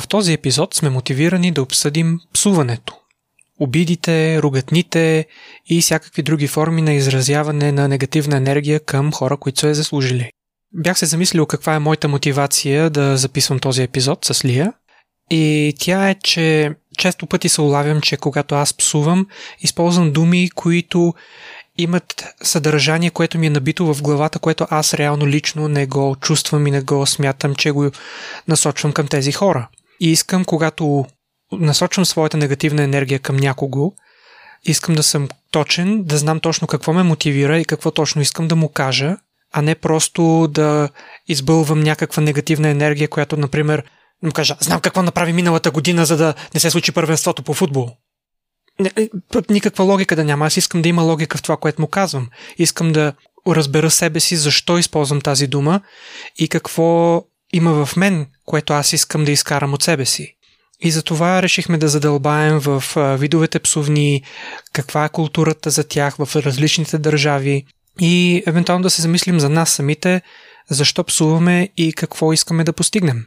В 0.00 0.08
този 0.08 0.32
епизод 0.32 0.74
сме 0.74 0.90
мотивирани 0.90 1.52
да 1.52 1.62
обсъдим 1.62 2.18
псуването. 2.34 2.96
Обидите, 3.60 4.42
ругатните 4.42 5.26
и 5.66 5.80
всякакви 5.80 6.22
други 6.22 6.46
форми 6.46 6.82
на 6.82 6.92
изразяване 6.92 7.72
на 7.72 7.88
негативна 7.88 8.36
енергия 8.36 8.80
към 8.80 9.12
хора, 9.12 9.36
които 9.36 9.60
са 9.60 9.68
е 9.68 9.74
заслужили. 9.74 10.30
Бях 10.74 10.98
се 10.98 11.06
замислил 11.06 11.46
каква 11.46 11.74
е 11.74 11.78
моята 11.78 12.08
мотивация 12.08 12.90
да 12.90 13.16
записвам 13.16 13.58
този 13.58 13.82
епизод 13.82 14.24
с 14.24 14.44
Лия. 14.44 14.72
И 15.30 15.74
тя 15.78 16.10
е, 16.10 16.14
че 16.14 16.74
често 16.98 17.26
пъти 17.26 17.48
се 17.48 17.60
улавям, 17.60 18.00
че 18.00 18.16
когато 18.16 18.54
аз 18.54 18.74
псувам, 18.74 19.26
използвам 19.60 20.12
думи, 20.12 20.50
които 20.50 21.14
имат 21.78 22.24
съдържание, 22.42 23.10
което 23.10 23.38
ми 23.38 23.46
е 23.46 23.50
набито 23.50 23.94
в 23.94 24.02
главата, 24.02 24.38
което 24.38 24.66
аз 24.70 24.94
реално 24.94 25.26
лично 25.26 25.68
не 25.68 25.86
го 25.86 26.16
чувствам 26.20 26.66
и 26.66 26.70
не 26.70 26.80
го 26.80 27.06
смятам, 27.06 27.54
че 27.54 27.70
го 27.70 27.90
насочвам 28.48 28.92
към 28.92 29.06
тези 29.06 29.32
хора. 29.32 29.68
И 30.00 30.10
искам, 30.10 30.44
когато 30.44 31.06
насочвам 31.52 32.04
своята 32.04 32.36
негативна 32.36 32.82
енергия 32.82 33.18
към 33.18 33.36
някого, 33.36 33.92
искам 34.64 34.94
да 34.94 35.02
съм 35.02 35.28
точен, 35.50 36.02
да 36.04 36.16
знам 36.16 36.40
точно 36.40 36.66
какво 36.66 36.92
ме 36.92 37.02
мотивира 37.02 37.58
и 37.58 37.64
какво 37.64 37.90
точно 37.90 38.22
искам 38.22 38.48
да 38.48 38.56
му 38.56 38.68
кажа, 38.68 39.16
а 39.52 39.62
не 39.62 39.74
просто 39.74 40.48
да 40.50 40.88
избълвам 41.28 41.80
някаква 41.80 42.22
негативна 42.22 42.68
енергия, 42.68 43.08
която, 43.08 43.36
например, 43.36 43.84
му 44.22 44.32
кажа, 44.32 44.56
знам 44.60 44.80
какво 44.80 45.02
направи 45.02 45.32
миналата 45.32 45.70
година, 45.70 46.06
за 46.06 46.16
да 46.16 46.34
не 46.54 46.60
се 46.60 46.70
случи 46.70 46.92
първенството 46.92 47.42
по 47.42 47.54
футбол. 47.54 47.90
Не, 48.80 48.90
е, 48.96 49.08
никаква 49.50 49.84
логика 49.84 50.16
да 50.16 50.24
няма. 50.24 50.46
Аз 50.46 50.56
искам 50.56 50.82
да 50.82 50.88
има 50.88 51.02
логика 51.02 51.38
в 51.38 51.42
това, 51.42 51.56
което 51.56 51.82
му 51.82 51.88
казвам. 51.88 52.28
Искам 52.58 52.92
да 52.92 53.12
разбера 53.48 53.90
себе 53.90 54.20
си 54.20 54.36
защо 54.36 54.78
използвам 54.78 55.20
тази 55.20 55.46
дума 55.46 55.80
и 56.38 56.48
какво 56.48 57.22
има 57.52 57.86
в 57.86 57.96
мен, 57.96 58.26
което 58.44 58.72
аз 58.72 58.92
искам 58.92 59.24
да 59.24 59.32
изкарам 59.32 59.74
от 59.74 59.82
себе 59.82 60.04
си. 60.04 60.32
И 60.80 60.90
затова 60.90 61.42
решихме 61.42 61.78
да 61.78 61.88
задълбаем 61.88 62.58
в 62.58 62.84
видовете 63.18 63.58
псовни, 63.58 64.22
каква 64.72 65.04
е 65.04 65.08
културата 65.08 65.70
за 65.70 65.84
тях 65.84 66.16
в 66.16 66.36
различните 66.36 66.98
държави 66.98 67.64
и 68.00 68.42
евентуално 68.46 68.82
да 68.82 68.90
се 68.90 69.02
замислим 69.02 69.40
за 69.40 69.48
нас 69.48 69.70
самите, 69.70 70.22
защо 70.70 71.04
псуваме 71.04 71.68
и 71.76 71.92
какво 71.92 72.32
искаме 72.32 72.64
да 72.64 72.72
постигнем. 72.72 73.24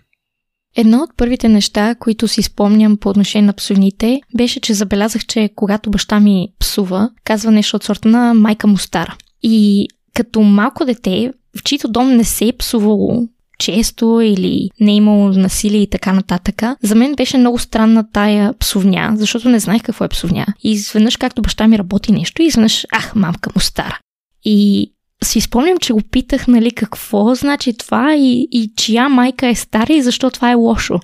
Едно 0.75 0.97
от 0.97 1.09
първите 1.17 1.49
неща, 1.49 1.95
които 1.95 2.27
си 2.27 2.41
спомням 2.41 2.97
по 2.97 3.09
отношение 3.09 3.47
на 3.47 3.53
псовните, 3.53 4.21
беше, 4.37 4.59
че 4.59 4.73
забелязах, 4.73 5.25
че 5.25 5.49
когато 5.55 5.91
баща 5.91 6.19
ми 6.19 6.47
псува, 6.59 7.09
казва 7.23 7.51
нещо 7.51 7.75
от 7.75 7.83
сорта 7.83 8.07
на 8.07 8.33
майка 8.33 8.67
му 8.67 8.77
стара. 8.77 9.15
И 9.43 9.87
като 10.13 10.41
малко 10.41 10.85
дете, 10.85 11.33
в 11.59 11.63
чийто 11.63 11.87
дом 11.87 12.15
не 12.15 12.23
се 12.23 12.45
е 12.45 12.57
псувало 12.57 13.27
често 13.59 14.21
или 14.21 14.69
не 14.79 14.91
е 14.91 14.95
имало 14.95 15.29
насилие 15.29 15.81
и 15.81 15.89
така 15.89 16.13
нататък. 16.13 16.63
За 16.83 16.95
мен 16.95 17.15
беше 17.15 17.37
много 17.37 17.59
странна 17.59 18.11
тая 18.11 18.53
псовня, 18.59 19.13
защото 19.15 19.49
не 19.49 19.59
знаех 19.59 19.81
какво 19.83 20.05
е 20.05 20.09
псовня. 20.09 20.45
И 20.63 20.71
изведнъж, 20.71 21.17
както 21.17 21.41
баща 21.41 21.67
ми 21.67 21.77
работи 21.77 22.11
нещо, 22.11 22.41
и 22.41 22.45
изведнъж, 22.45 22.85
ах, 22.91 23.15
мамка 23.15 23.49
му 23.55 23.61
стара. 23.61 23.99
И 24.43 24.91
си 25.23 25.41
спомням, 25.41 25.77
че 25.77 25.93
го 25.93 26.01
питах, 26.11 26.47
нали, 26.47 26.71
какво 26.71 27.35
значи 27.35 27.77
това 27.77 28.15
и, 28.15 28.47
и 28.51 28.71
чия 28.77 29.09
майка 29.09 29.47
е 29.47 29.55
стара 29.55 29.93
и 29.93 30.01
защо 30.01 30.29
това 30.29 30.51
е 30.51 30.55
лошо. 30.55 30.99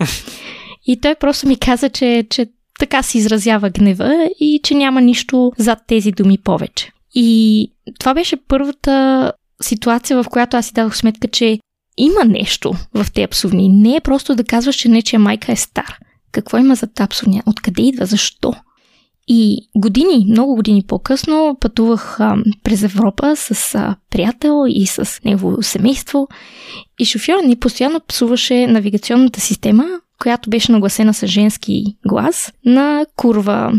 И 0.87 1.01
той 1.01 1.15
просто 1.15 1.47
ми 1.47 1.55
каза, 1.55 1.89
че, 1.89 2.27
че 2.29 2.47
така 2.79 3.03
се 3.03 3.17
изразява 3.17 3.69
гнева 3.69 4.29
и 4.39 4.59
че 4.63 4.75
няма 4.75 5.01
нищо 5.01 5.51
зад 5.57 5.79
тези 5.87 6.11
думи 6.11 6.37
повече. 6.37 6.91
И 7.15 7.71
това 7.99 8.13
беше 8.13 8.37
първата 8.47 9.31
ситуация, 9.61 10.23
в 10.23 10.29
която 10.29 10.57
аз 10.57 10.65
си 10.65 10.73
дадох 10.73 10.95
сметка, 10.95 11.27
че 11.27 11.59
има 11.97 12.25
нещо 12.25 12.73
в 12.93 13.11
тези 13.13 13.27
псовни. 13.27 13.69
Не 13.69 13.95
е 13.95 14.01
просто 14.01 14.35
да 14.35 14.43
казваш, 14.43 14.75
че 14.75 14.89
нечия 14.89 15.19
майка 15.19 15.51
е 15.51 15.55
стар. 15.55 15.97
Какво 16.31 16.57
има 16.57 16.75
за 16.75 16.87
тази 16.87 17.09
псовня? 17.09 17.43
Откъде 17.45 17.81
идва? 17.81 18.05
Защо? 18.05 18.53
И 19.27 19.69
години, 19.75 20.25
много 20.29 20.55
години 20.55 20.83
по-късно 20.87 21.57
пътувах 21.59 22.19
а, 22.19 22.37
през 22.63 22.83
Европа 22.83 23.35
с 23.35 23.75
а, 23.75 23.95
приятел 24.09 24.63
и 24.67 24.87
с 24.87 25.19
негово 25.25 25.63
семейство 25.63 26.27
и 26.99 27.05
шофьора 27.05 27.41
ни 27.41 27.55
постоянно 27.55 27.99
псуваше 28.07 28.67
навигационната 28.67 29.39
система, 29.39 29.85
която 30.21 30.49
беше 30.49 30.71
нагласена 30.71 31.13
с 31.13 31.27
женски 31.27 31.83
глас 32.07 32.53
на 32.65 33.05
курва. 33.15 33.73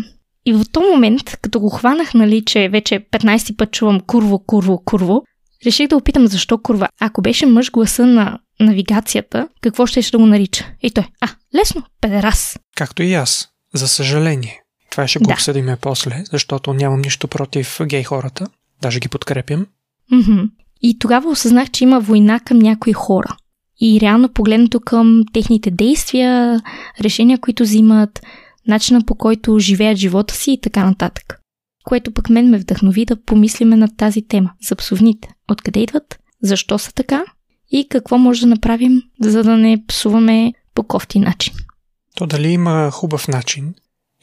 И 0.47 0.53
в 0.53 0.65
този 0.73 0.87
момент, 0.87 1.37
като 1.43 1.61
го 1.61 1.69
хванах, 1.69 2.15
нали, 2.15 2.45
че 2.45 2.69
вече 2.69 3.07
15 3.13 3.57
път 3.57 3.71
чувам 3.71 4.01
курво, 4.01 4.39
курво, 4.39 4.83
курво, 4.85 5.23
реших 5.67 5.89
да 5.89 5.97
опитам 5.97 6.27
защо 6.27 6.59
курва. 6.59 6.89
Ако 7.01 7.23
беше 7.23 7.47
мъж 7.47 7.71
гласа 7.71 8.07
на 8.07 8.39
навигацията, 8.61 9.49
какво 9.61 9.87
ще, 9.87 10.03
ще 10.03 10.11
да 10.11 10.19
го 10.19 10.27
нарича? 10.27 10.65
И 10.83 10.91
той, 10.91 11.05
а, 11.21 11.29
лесно, 11.55 11.83
педерас. 12.01 12.59
Както 12.77 13.03
и 13.03 13.15
аз, 13.15 13.49
за 13.75 13.89
съжаление. 13.89 14.63
Това 14.91 15.09
ще 15.09 15.19
го 15.19 15.27
да. 15.27 15.33
обсъдиме 15.33 15.77
после, 15.81 16.25
защото 16.33 16.75
нямам 16.75 17.01
нищо 17.01 17.29
против 17.29 17.79
гей 17.83 18.03
хората. 18.03 18.47
Даже 18.83 19.01
ги 19.01 19.09
подкрепям. 19.09 19.67
Mm-hmm. 20.13 20.51
И 20.83 20.99
тогава 20.99 21.31
осъзнах, 21.31 21.71
че 21.71 21.85
има 21.85 22.01
война 22.01 22.41
към 22.41 22.59
някои 22.59 22.93
хора. 22.93 23.37
И 23.81 24.01
реално 24.01 24.29
погледнато 24.29 24.81
към 24.81 25.23
техните 25.33 25.71
действия, 25.71 26.61
решения, 27.01 27.39
които 27.39 27.63
взимат, 27.63 28.23
начина 28.67 29.03
по 29.07 29.15
който 29.15 29.59
живеят 29.59 29.99
живота 29.99 30.35
си 30.35 30.53
и 30.53 30.61
така 30.61 30.85
нататък. 30.85 31.41
Което 31.87 32.13
пък 32.13 32.31
мен 32.31 32.51
ме 32.51 32.59
вдъхнови 32.59 33.05
да 33.05 33.23
помислиме 33.23 33.77
над 33.77 33.91
тази 33.97 34.23
тема 34.29 34.53
за 34.69 34.77
псовните. 34.77 35.29
Откъде 35.51 35.81
идват? 35.81 36.19
Защо 36.43 36.79
са 36.79 36.93
така? 36.93 37.25
И 37.71 37.89
какво 37.89 38.19
може 38.19 38.41
да 38.41 38.47
направим, 38.47 39.03
за 39.21 39.43
да 39.43 39.57
не 39.57 39.85
псуваме 39.89 40.53
по 40.75 40.83
кофти 40.83 41.19
начин? 41.19 41.55
То 42.15 42.27
дали 42.27 42.49
има 42.49 42.91
хубав 42.91 43.29
начин? 43.29 43.75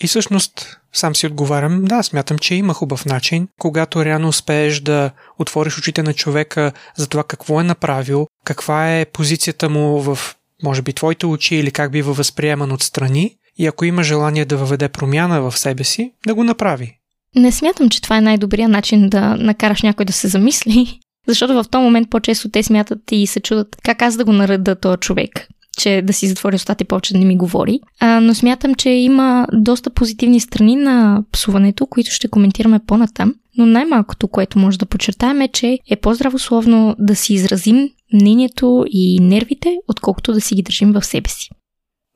И 0.04 0.08
всъщност 0.08 0.80
сам 0.94 1.16
си 1.16 1.28
отговарям, 1.28 1.86
да, 1.86 2.04
смятам, 2.04 2.38
че 2.38 2.56
има 2.56 2.74
хубав 2.74 3.06
начин, 3.06 3.48
когато 3.60 4.06
реално 4.06 4.28
успееш 4.28 4.80
да 4.80 5.12
отвориш 5.40 5.78
очите 5.78 6.04
на 6.04 6.14
човека 6.14 6.72
за 6.96 7.08
това 7.08 7.24
какво 7.24 7.62
е 7.62 7.64
направил, 7.64 8.28
каква 8.46 9.00
е 9.00 9.06
позицията 9.06 9.70
му 9.70 10.02
в, 10.02 10.36
може 10.64 10.82
би, 10.82 10.94
твоите 10.94 11.26
очи 11.26 11.56
или 11.56 11.72
как 11.72 11.92
бива 11.92 12.14
възприеман 12.14 12.72
отстрани 12.72 13.36
и 13.58 13.68
ако 13.68 13.86
има 13.86 14.04
желание 14.04 14.46
да 14.46 14.58
въведе 14.58 14.90
промяна 14.90 15.42
в 15.42 15.58
себе 15.58 15.84
си, 15.84 16.14
да 16.28 16.36
го 16.36 16.44
направи. 16.44 17.00
Не 17.36 17.52
смятам, 17.52 17.90
че 17.90 18.02
това 18.02 18.18
е 18.18 18.22
най-добрият 18.22 18.72
начин 18.72 19.10
да 19.10 19.36
накараш 19.36 19.82
някой 19.82 20.06
да 20.06 20.14
се 20.14 20.28
замисли, 20.28 21.00
защото 21.28 21.54
в 21.54 21.66
този 21.72 21.84
момент 21.84 22.10
по-често 22.10 22.50
те 22.50 22.64
смятат 22.64 23.00
и 23.12 23.28
се 23.28 23.40
чудат 23.40 23.76
как 23.84 24.02
аз 24.02 24.18
да 24.18 24.26
го 24.26 24.34
нареда 24.34 24.76
този 24.76 24.98
човек 24.98 25.48
че 25.78 26.02
да 26.02 26.14
си 26.14 26.28
затворя 26.28 26.56
устата 26.56 26.84
и 26.84 26.88
повече 26.88 27.14
да 27.14 27.20
не 27.20 27.26
ми 27.26 27.38
говори. 27.38 27.80
А, 28.00 28.20
но 28.20 28.36
смятам, 28.36 28.76
че 28.76 28.90
има 28.90 29.48
доста 29.54 29.90
позитивни 29.90 30.40
страни 30.40 30.76
на 30.76 31.24
псуването, 31.32 31.88
които 31.88 32.12
ще 32.12 32.28
коментираме 32.28 32.80
по-натам. 32.88 33.36
Но 33.58 33.66
най-малкото, 33.66 34.28
което 34.28 34.60
може 34.60 34.80
да 34.80 34.86
подчертаем 34.86 35.42
е, 35.42 35.48
че 35.48 35.80
е 35.90 35.96
по-здравословно 35.96 36.96
да 37.00 37.16
си 37.16 37.34
изразим 37.34 37.90
мнението 38.14 38.86
и 38.90 39.20
нервите, 39.22 39.78
отколкото 39.88 40.34
да 40.34 40.42
си 40.42 40.56
ги 40.56 40.62
държим 40.62 40.92
в 40.92 41.06
себе 41.06 41.30
си. 41.30 41.50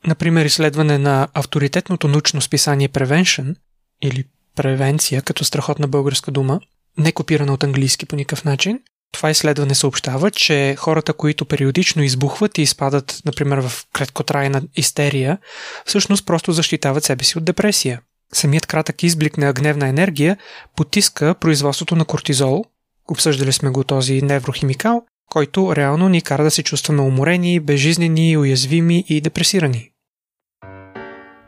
Например, 0.08 0.46
изследване 0.46 0.98
на 0.98 1.28
авторитетното 1.34 2.08
научно 2.08 2.42
списание 2.42 2.90
Prevention 2.90 3.56
или 4.02 4.24
превенция 4.57 5.22
като 5.22 5.45
страхотна 5.45 5.88
българска 5.88 6.31
дума, 6.31 6.59
не 6.97 7.12
копирана 7.12 7.53
от 7.53 7.63
английски 7.63 8.06
по 8.06 8.16
никакъв 8.16 8.45
начин, 8.45 8.79
това 9.12 9.29
изследване 9.29 9.75
съобщава, 9.75 10.31
че 10.31 10.75
хората, 10.78 11.13
които 11.13 11.45
периодично 11.45 12.03
избухват 12.03 12.57
и 12.57 12.62
изпадат, 12.62 13.22
например, 13.25 13.57
в 13.57 13.85
краткотрайна 13.94 14.62
истерия, 14.75 15.38
всъщност 15.85 16.25
просто 16.25 16.51
защитават 16.51 17.03
себе 17.03 17.23
си 17.23 17.38
от 17.38 17.45
депресия. 17.45 18.01
Самият 18.34 18.66
кратък 18.66 19.03
изблик 19.03 19.38
на 19.38 19.53
гневна 19.53 19.88
енергия 19.88 20.38
потиска 20.75 21.35
производството 21.39 21.95
на 21.95 22.06
кортизол, 22.06 22.66
обсъждали 23.12 23.53
сме 23.53 23.69
го 23.69 23.84
този 23.84 24.22
неврохимикал, 24.22 25.03
който 25.31 25.75
реално 25.75 26.09
ни 26.09 26.22
кара 26.22 26.44
да 26.44 26.51
се 26.51 26.63
чувстваме 26.63 27.01
уморени, 27.01 27.59
безжизнени, 27.59 28.38
уязвими 28.38 29.03
и 29.07 29.22
депресирани. 29.22 29.89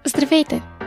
Здравейте! 0.06 0.79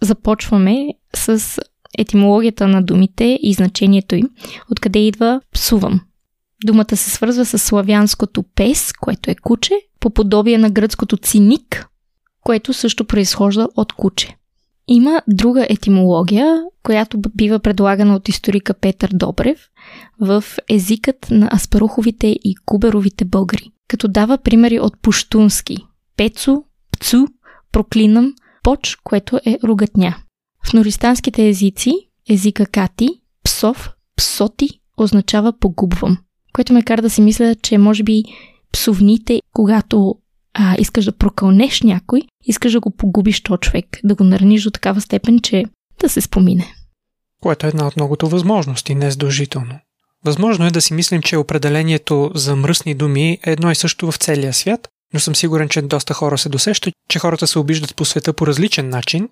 започваме 0.00 0.88
с 1.14 1.58
етимологията 1.98 2.68
на 2.68 2.82
думите 2.82 3.38
и 3.42 3.52
значението 3.52 4.14
им, 4.14 4.30
откъде 4.70 4.98
идва 4.98 5.40
псувам. 5.52 6.00
Думата 6.64 6.96
се 6.96 7.10
свързва 7.10 7.44
с 7.44 7.58
славянското 7.58 8.44
пес, 8.54 8.92
което 8.92 9.30
е 9.30 9.34
куче, 9.34 9.74
по 10.00 10.10
подобие 10.10 10.58
на 10.58 10.70
гръцкото 10.70 11.16
циник, 11.16 11.88
което 12.40 12.72
също 12.72 13.04
произхожда 13.04 13.68
от 13.76 13.92
куче. 13.92 14.36
Има 14.88 15.22
друга 15.28 15.66
етимология, 15.70 16.62
която 16.82 17.18
бива 17.34 17.58
предлагана 17.58 18.16
от 18.16 18.28
историка 18.28 18.74
Петър 18.74 19.10
Добрев 19.14 19.58
в 20.20 20.44
езикът 20.70 21.26
на 21.30 21.50
аспаруховите 21.54 22.26
и 22.26 22.54
куберовите 22.66 23.24
българи, 23.24 23.70
като 23.88 24.08
дава 24.08 24.38
примери 24.38 24.80
от 24.80 25.02
пуштунски– 25.02 25.76
пецо, 26.16 26.62
пцу, 26.92 27.26
проклинам, 27.72 28.34
поч, 28.68 28.96
което 29.04 29.40
е 29.46 29.58
ругатня. 29.64 30.16
В 30.66 30.72
нористанските 30.72 31.48
езици 31.48 31.92
езика 32.30 32.66
кати, 32.66 33.08
псов, 33.44 33.90
псоти 34.16 34.68
означава 34.96 35.52
погубвам, 35.60 36.18
което 36.52 36.72
ме 36.72 36.82
кара 36.82 37.02
да 37.02 37.10
си 37.10 37.20
мисля, 37.20 37.54
че 37.62 37.78
може 37.78 38.02
би 38.02 38.22
псовните, 38.72 39.40
когато 39.52 40.14
а, 40.54 40.76
искаш 40.78 41.04
да 41.04 41.12
прокълнеш 41.12 41.82
някой, 41.82 42.22
искаш 42.44 42.72
да 42.72 42.80
го 42.80 42.90
погубиш 42.90 43.40
то 43.40 43.56
човек, 43.56 43.86
да 44.04 44.14
го 44.14 44.24
нараниш 44.24 44.62
до 44.62 44.70
такава 44.70 45.00
степен, 45.00 45.40
че 45.40 45.64
да 46.00 46.08
се 46.08 46.20
спомине. 46.20 46.74
Което 47.42 47.66
е 47.66 47.68
една 47.68 47.86
от 47.86 47.96
многото 47.96 48.28
възможности, 48.28 48.94
не 48.94 49.10
задължително. 49.10 49.78
Възможно 50.24 50.66
е 50.66 50.70
да 50.70 50.80
си 50.80 50.94
мислим, 50.94 51.22
че 51.22 51.36
определението 51.36 52.30
за 52.34 52.56
мръсни 52.56 52.94
думи 52.94 53.38
е 53.46 53.50
едно 53.52 53.70
и 53.70 53.74
също 53.74 54.12
в 54.12 54.16
целия 54.16 54.52
свят, 54.52 54.88
но 55.14 55.20
съм 55.20 55.36
сигурен, 55.36 55.68
че 55.68 55.82
доста 55.82 56.14
хора 56.14 56.38
се 56.38 56.48
досещат, 56.48 56.94
че 57.10 57.18
хората 57.18 57.46
се 57.46 57.58
обиждат 57.58 57.96
по 57.96 58.04
света 58.04 58.32
по 58.32 58.46
различен 58.46 58.88
начин 58.88 59.28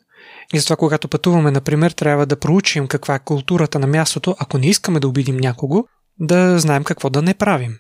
и 0.55 0.59
затова 0.59 0.77
когато 0.77 1.09
пътуваме, 1.09 1.51
например, 1.51 1.91
трябва 1.91 2.27
да 2.27 2.39
проучим 2.39 2.87
каква 2.87 3.15
е 3.15 3.25
културата 3.25 3.79
на 3.79 3.87
мястото, 3.87 4.37
ако 4.39 4.59
не 4.59 4.67
искаме 4.67 5.01
да 5.01 5.09
обидим 5.09 5.37
някого, 5.37 5.85
да 6.21 6.59
знаем 6.59 6.85
какво 6.85 7.11
да 7.11 7.23
не 7.23 7.35
правим. 7.35 7.79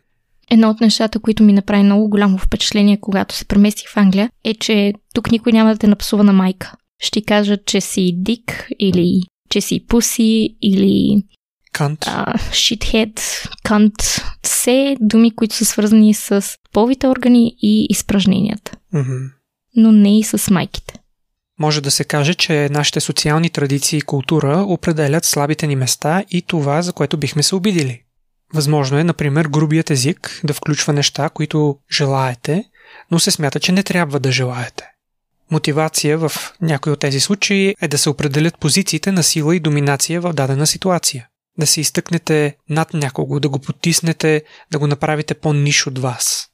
Едно 0.50 0.70
от 0.70 0.80
нещата, 0.80 1.20
които 1.20 1.42
ми 1.42 1.52
направи 1.52 1.82
много 1.82 2.08
голямо 2.08 2.38
впечатление, 2.38 3.00
когато 3.00 3.34
се 3.34 3.44
преместих 3.44 3.90
в 3.90 3.96
Англия, 3.96 4.30
е, 4.44 4.54
че 4.54 4.92
тук 5.14 5.30
никой 5.30 5.52
няма 5.52 5.72
да 5.72 5.78
те 5.78 5.86
напсува 5.86 6.24
на 6.24 6.32
майка. 6.32 6.72
Ще 7.02 7.24
кажат, 7.24 7.66
че 7.66 7.80
си 7.80 8.12
дик 8.16 8.68
или 8.78 9.20
че 9.50 9.60
си 9.60 9.86
пуси 9.86 10.56
или 10.62 11.22
Кант. 11.76 12.00
Shithead, 12.50 13.20
кант. 13.64 13.94
Все 14.42 14.96
думи, 15.00 15.34
които 15.34 15.54
са 15.54 15.64
свързани 15.64 16.14
с 16.14 16.44
половите 16.72 17.08
органи 17.08 17.56
и 17.62 17.86
изпражненията. 17.90 18.72
Mm-hmm. 18.94 19.30
Но 19.76 19.92
не 19.92 20.18
и 20.18 20.22
с 20.22 20.50
майките. 20.50 20.94
Може 21.58 21.80
да 21.80 21.90
се 21.90 22.04
каже, 22.04 22.34
че 22.34 22.68
нашите 22.70 23.00
социални 23.00 23.50
традиции 23.50 23.98
и 23.98 24.02
култура 24.02 24.64
определят 24.68 25.24
слабите 25.24 25.66
ни 25.66 25.76
места 25.76 26.24
и 26.30 26.42
това, 26.42 26.82
за 26.82 26.92
което 26.92 27.16
бихме 27.16 27.42
се 27.42 27.54
обидили. 27.54 28.02
Възможно 28.54 28.98
е, 28.98 29.04
например, 29.04 29.46
грубият 29.46 29.90
език 29.90 30.40
да 30.44 30.54
включва 30.54 30.92
неща, 30.92 31.28
които 31.28 31.78
желаете, 31.92 32.64
но 33.10 33.18
се 33.18 33.30
смята, 33.30 33.60
че 33.60 33.72
не 33.72 33.82
трябва 33.82 34.20
да 34.20 34.32
желаете. 34.32 34.84
Мотивация 35.50 36.18
в 36.18 36.32
някои 36.60 36.92
от 36.92 37.00
тези 37.00 37.20
случаи 37.20 37.74
е 37.82 37.88
да 37.88 37.98
се 37.98 38.10
определят 38.10 38.58
позициите 38.58 39.12
на 39.12 39.22
сила 39.22 39.56
и 39.56 39.60
доминация 39.60 40.20
в 40.20 40.32
дадена 40.32 40.66
ситуация. 40.66 41.26
Да 41.58 41.66
се 41.66 41.80
изтъкнете 41.80 42.56
над 42.70 42.94
някого, 42.94 43.40
да 43.40 43.48
го 43.48 43.58
потиснете, 43.58 44.42
да 44.72 44.78
го 44.78 44.86
направите 44.86 45.34
по-ниш 45.34 45.86
от 45.86 45.98
вас. 45.98 46.48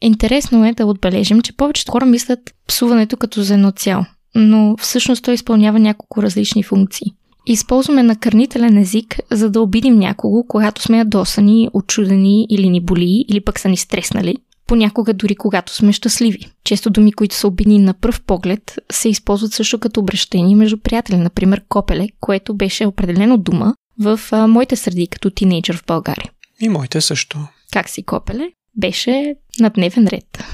Интересно 0.00 0.66
е 0.66 0.72
да 0.72 0.86
отбележим, 0.86 1.42
че 1.42 1.56
повечето 1.56 1.92
хора 1.92 2.06
мислят 2.06 2.40
псуването 2.68 3.16
като 3.16 3.42
за 3.42 3.54
едно 3.54 3.70
цяло, 3.70 4.04
но 4.34 4.76
всъщност 4.76 5.24
той 5.24 5.34
изпълнява 5.34 5.78
няколко 5.78 6.22
различни 6.22 6.62
функции. 6.62 7.12
Използваме 7.46 8.02
накърнителен 8.02 8.78
език, 8.78 9.18
за 9.30 9.50
да 9.50 9.60
обидим 9.60 9.98
някого, 9.98 10.44
когато 10.48 10.82
сме 10.82 10.98
ядосани, 10.98 11.68
очудени 11.72 12.46
или 12.50 12.68
ни 12.68 12.80
боли, 12.80 13.24
или 13.28 13.40
пък 13.40 13.58
са 13.58 13.68
ни 13.68 13.76
стреснали. 13.76 14.36
Понякога 14.66 15.14
дори 15.14 15.36
когато 15.36 15.74
сме 15.74 15.92
щастливи. 15.92 16.38
Често 16.64 16.90
думи, 16.90 17.12
които 17.12 17.34
са 17.34 17.48
обидни 17.48 17.78
на 17.78 17.94
пръв 17.94 18.20
поглед, 18.20 18.78
се 18.92 19.08
използват 19.08 19.52
също 19.52 19.78
като 19.78 20.00
обращение 20.00 20.56
между 20.56 20.78
приятели. 20.78 21.16
Например, 21.16 21.62
копеле, 21.68 22.08
което 22.20 22.54
беше 22.54 22.86
определено 22.86 23.38
дума 23.38 23.74
в 24.00 24.20
а, 24.32 24.46
моите 24.46 24.76
среди 24.76 25.06
като 25.06 25.30
тинейджър 25.30 25.76
в 25.76 25.86
България. 25.86 26.30
И 26.60 26.68
моите 26.68 27.00
също. 27.00 27.38
Как 27.72 27.88
си 27.88 28.02
копеле? 28.02 28.52
Беше 28.76 29.34
на 29.60 29.70
дневен 29.70 30.06
ред. 30.06 30.44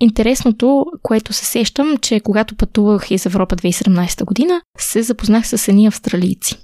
Интересното, 0.00 0.86
което 1.02 1.32
се 1.32 1.44
сещам, 1.44 1.96
че 1.96 2.20
когато 2.20 2.56
пътувах 2.56 3.10
из 3.10 3.26
Европа 3.26 3.56
2017 3.56 4.24
година, 4.24 4.62
се 4.78 5.02
запознах 5.02 5.48
с 5.48 5.68
едни 5.68 5.86
австралийци. 5.86 6.56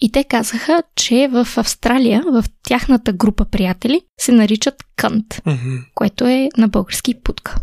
И 0.00 0.12
те 0.12 0.24
казаха, 0.24 0.82
че 0.96 1.28
в 1.32 1.48
Австралия, 1.56 2.22
в 2.26 2.44
тяхната 2.68 3.12
група 3.12 3.44
приятели, 3.44 4.00
се 4.20 4.32
наричат 4.32 4.74
кънт, 4.96 5.26
mm-hmm. 5.34 5.84
което 5.94 6.26
е 6.26 6.48
на 6.56 6.68
български 6.68 7.14
путка. 7.20 7.56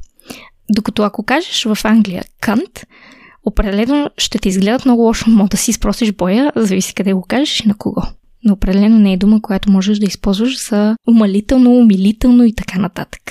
Докато 0.69 1.03
ако 1.03 1.23
кажеш 1.23 1.63
в 1.63 1.77
Англия 1.83 2.23
кънт, 2.41 2.85
определено 3.45 4.09
ще 4.17 4.39
ти 4.39 4.49
изгледат 4.49 4.85
много 4.85 5.01
лошо, 5.01 5.29
мога 5.29 5.49
да 5.49 5.57
си 5.57 5.73
спросиш 5.73 6.11
боя, 6.11 6.51
зависи 6.55 6.93
къде 6.93 7.13
го 7.13 7.21
кажеш 7.21 7.59
и 7.59 7.67
на 7.67 7.77
кого. 7.77 8.01
Но 8.43 8.53
определено 8.53 8.99
не 8.99 9.13
е 9.13 9.17
дума, 9.17 9.41
която 9.41 9.71
можеш 9.71 9.99
да 9.99 10.05
използваш 10.05 10.69
за 10.69 10.95
умалително, 11.07 11.71
умилително 11.71 12.43
и 12.43 12.55
така 12.55 12.79
нататък. 12.79 13.21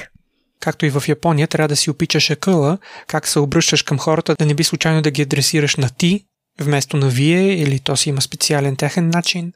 Както 0.61 0.87
и 0.87 0.91
в 0.91 1.05
Япония, 1.09 1.49
трябва 1.49 1.69
да 1.69 1.77
си 1.77 1.91
опичаш 1.91 2.31
екъла, 2.31 2.79
как 3.07 3.29
се 3.29 3.39
обръщаш 3.39 3.83
към 3.83 3.99
хората, 3.99 4.35
да 4.39 4.47
не 4.47 4.55
би 4.55 4.65
случайно 4.65 5.03
да 5.03 5.11
ги 5.11 5.23
адресираш 5.23 5.77
на 5.77 5.91
ти, 5.91 6.25
вместо 6.61 6.97
на 6.97 7.09
вие, 7.09 7.62
или 7.62 7.79
то 7.79 7.97
си 7.97 8.09
има 8.09 8.21
специален 8.21 8.77
техен 8.77 9.09
начин. 9.09 9.53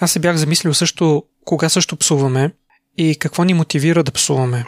Аз 0.00 0.12
се 0.12 0.18
бях 0.18 0.36
замислил 0.36 0.74
също, 0.74 1.24
кога 1.44 1.68
също 1.68 1.96
псуваме 1.96 2.50
и 2.98 3.16
какво 3.16 3.44
ни 3.44 3.54
мотивира 3.54 4.02
да 4.04 4.12
псуваме. 4.12 4.64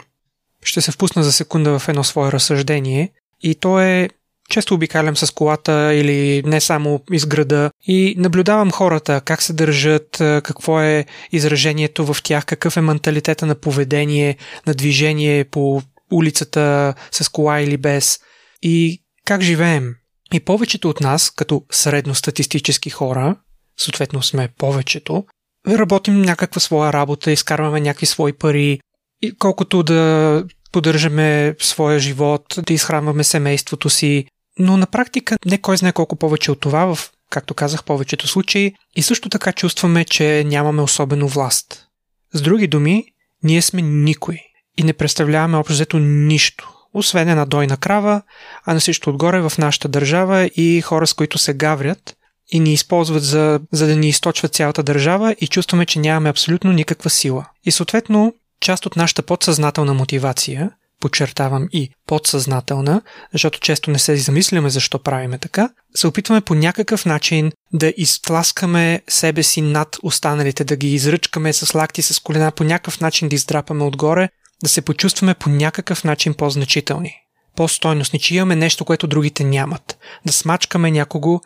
Ще 0.63 0.81
се 0.81 0.91
впусна 0.91 1.23
за 1.23 1.31
секунда 1.31 1.79
в 1.79 1.89
едно 1.89 2.03
свое 2.03 2.31
разсъждение 2.31 3.11
и 3.41 3.55
то 3.55 3.79
е 3.79 4.09
често 4.49 4.73
обикалям 4.73 5.17
с 5.17 5.33
колата 5.33 5.93
или 5.93 6.43
не 6.45 6.61
само 6.61 7.03
из 7.11 7.25
града 7.25 7.71
и 7.87 8.15
наблюдавам 8.17 8.71
хората, 8.71 9.21
как 9.25 9.41
се 9.41 9.53
държат, 9.53 10.09
какво 10.17 10.81
е 10.81 11.05
изражението 11.31 12.13
в 12.13 12.23
тях, 12.23 12.45
какъв 12.45 12.77
е 12.77 12.81
менталитета 12.81 13.45
на 13.45 13.55
поведение, 13.55 14.37
на 14.67 14.73
движение 14.73 15.43
по 15.43 15.81
улицата 16.11 16.93
с 17.11 17.29
кола 17.29 17.59
или 17.59 17.77
без 17.77 18.19
и 18.61 19.03
как 19.25 19.41
живеем. 19.41 19.95
И 20.33 20.39
повечето 20.39 20.89
от 20.89 20.99
нас, 20.99 21.31
като 21.31 21.63
средностатистически 21.71 22.89
хора, 22.89 23.35
съответно 23.77 24.23
сме 24.23 24.49
повечето, 24.57 25.25
работим 25.67 26.21
някаква 26.21 26.59
своя 26.59 26.93
работа, 26.93 27.31
изкарваме 27.31 27.81
някакви 27.81 28.05
свои 28.05 28.33
пари, 28.33 28.79
и 29.21 29.37
колкото 29.37 29.83
да 29.83 30.43
поддържаме 30.71 31.55
своя 31.59 31.99
живот, 31.99 32.55
да 32.57 32.73
изхранваме 32.73 33.23
семейството 33.23 33.89
си, 33.89 34.25
но 34.59 34.77
на 34.77 34.85
практика 34.85 35.37
не 35.45 35.57
кой 35.57 35.77
знае 35.77 35.91
колко 35.91 36.15
повече 36.15 36.51
от 36.51 36.59
това 36.59 36.95
в, 36.95 37.11
както 37.29 37.53
казах, 37.53 37.83
повечето 37.83 38.27
случаи 38.27 38.73
и 38.95 39.03
също 39.03 39.29
така 39.29 39.51
чувстваме, 39.51 40.05
че 40.05 40.43
нямаме 40.47 40.81
особено 40.81 41.27
власт. 41.27 41.87
С 42.33 42.41
други 42.41 42.67
думи, 42.67 43.05
ние 43.43 43.61
сме 43.61 43.81
никой 43.81 44.39
и 44.77 44.83
не 44.83 44.93
представляваме 44.93 45.57
общо 45.57 45.73
взето 45.73 45.99
нищо, 45.99 46.73
освен 46.93 47.29
една 47.29 47.45
дойна 47.45 47.77
крава, 47.77 48.21
а 48.65 48.73
на 48.73 48.79
всичко 48.79 49.09
отгоре 49.09 49.41
в 49.41 49.53
нашата 49.57 49.87
държава 49.87 50.45
и 50.45 50.81
хора, 50.81 51.07
с 51.07 51.13
които 51.13 51.37
се 51.37 51.53
гаврят 51.53 52.15
и 52.49 52.59
ни 52.59 52.73
използват 52.73 53.23
за, 53.23 53.59
за 53.71 53.87
да 53.87 53.95
ни 53.95 54.09
източват 54.09 54.53
цялата 54.53 54.83
държава 54.83 55.35
и 55.39 55.47
чувстваме, 55.47 55.85
че 55.85 55.99
нямаме 55.99 56.29
абсолютно 56.29 56.71
никаква 56.71 57.09
сила. 57.09 57.45
И 57.65 57.71
съответно, 57.71 58.33
част 58.59 58.85
от 58.85 58.95
нашата 58.95 59.21
подсъзнателна 59.21 59.93
мотивация– 59.93 60.71
подчертавам 61.07 61.67
и 61.71 61.89
подсъзнателна, 62.07 63.01
защото 63.33 63.59
често 63.59 63.91
не 63.91 63.99
се 63.99 64.17
замисляме 64.17 64.69
защо 64.69 64.99
правиме 64.99 65.37
така, 65.37 65.69
се 65.95 66.07
опитваме 66.07 66.41
по 66.41 66.55
някакъв 66.55 67.05
начин 67.05 67.51
да 67.73 67.93
изтласкаме 67.97 69.01
себе 69.07 69.43
си 69.43 69.61
над 69.61 69.97
останалите, 70.03 70.63
да 70.63 70.75
ги 70.75 70.93
изръчкаме 70.93 71.53
с 71.53 71.75
лакти, 71.75 72.01
с 72.01 72.19
колена, 72.19 72.51
по 72.51 72.63
някакъв 72.63 73.01
начин 73.01 73.29
да 73.29 73.35
издрапаме 73.35 73.83
отгоре, 73.83 74.29
да 74.63 74.69
се 74.69 74.81
почувстваме 74.81 75.33
по 75.33 75.49
някакъв 75.49 76.03
начин 76.03 76.33
по-значителни, 76.33 77.15
по-стойностни, 77.55 78.19
че 78.19 78.35
имаме 78.35 78.55
нещо, 78.55 78.85
което 78.85 79.07
другите 79.07 79.43
нямат, 79.43 79.97
да 80.25 80.33
смачкаме 80.33 80.91
някого, 80.91 81.39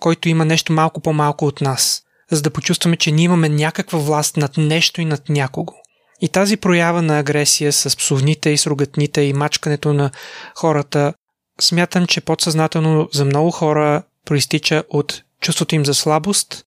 който 0.00 0.28
има 0.28 0.44
нещо 0.44 0.72
малко 0.72 1.00
по-малко 1.00 1.46
от 1.46 1.60
нас, 1.60 2.02
за 2.30 2.42
да 2.42 2.50
почувстваме, 2.50 2.96
че 2.96 3.10
ние 3.10 3.24
имаме 3.24 3.48
някаква 3.48 3.98
власт 3.98 4.36
над 4.36 4.56
нещо 4.56 5.00
и 5.00 5.04
над 5.04 5.28
някого. 5.28 5.74
И 6.20 6.28
тази 6.28 6.56
проява 6.56 7.02
на 7.02 7.18
агресия 7.18 7.72
с 7.72 7.96
псовните 7.96 8.50
и 8.50 8.58
с 8.58 8.66
ругатните 8.66 9.20
и 9.20 9.32
мачкането 9.32 9.92
на 9.92 10.10
хората, 10.54 11.14
смятам, 11.60 12.06
че 12.06 12.20
подсъзнателно 12.20 13.08
за 13.12 13.24
много 13.24 13.50
хора 13.50 14.02
проистича 14.24 14.82
от 14.90 15.22
чувството 15.40 15.74
им 15.74 15.86
за 15.86 15.94
слабост 15.94 16.64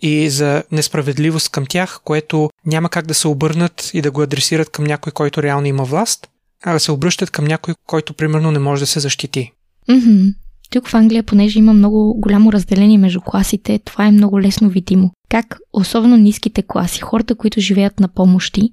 и 0.00 0.30
за 0.30 0.62
несправедливост 0.72 1.48
към 1.48 1.66
тях, 1.66 2.00
което 2.04 2.50
няма 2.66 2.88
как 2.88 3.06
да 3.06 3.14
се 3.14 3.28
обърнат 3.28 3.90
и 3.94 4.02
да 4.02 4.10
го 4.10 4.22
адресират 4.22 4.70
към 4.70 4.84
някой, 4.84 5.12
който 5.12 5.42
реално 5.42 5.66
има 5.66 5.84
власт, 5.84 6.28
а 6.62 6.72
да 6.72 6.80
се 6.80 6.92
обръщат 6.92 7.30
към 7.30 7.44
някой, 7.44 7.74
който 7.86 8.14
примерно 8.14 8.50
не 8.50 8.58
може 8.58 8.82
да 8.82 8.86
се 8.86 9.00
защити. 9.00 9.52
Mm-hmm. 9.90 10.34
Тук 10.74 10.88
в 10.88 10.94
Англия, 10.94 11.22
понеже 11.22 11.58
има 11.58 11.72
много 11.72 12.14
голямо 12.20 12.52
разделение 12.52 12.98
между 12.98 13.20
класите, 13.20 13.80
това 13.84 14.06
е 14.06 14.10
много 14.10 14.40
лесно 14.40 14.68
видимо. 14.68 15.10
Как 15.28 15.58
особено 15.72 16.16
ниските 16.16 16.62
класи, 16.62 17.00
хората, 17.00 17.34
които 17.34 17.60
живеят 17.60 18.00
на 18.00 18.08
помощи 18.08 18.70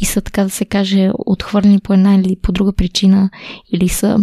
и 0.00 0.04
са, 0.04 0.20
така 0.20 0.44
да 0.44 0.50
се 0.50 0.64
каже, 0.64 1.10
отхвърлени 1.26 1.78
по 1.78 1.92
една 1.92 2.14
или 2.14 2.36
по 2.42 2.52
друга 2.52 2.72
причина, 2.72 3.30
или 3.72 3.88
са 3.88 4.18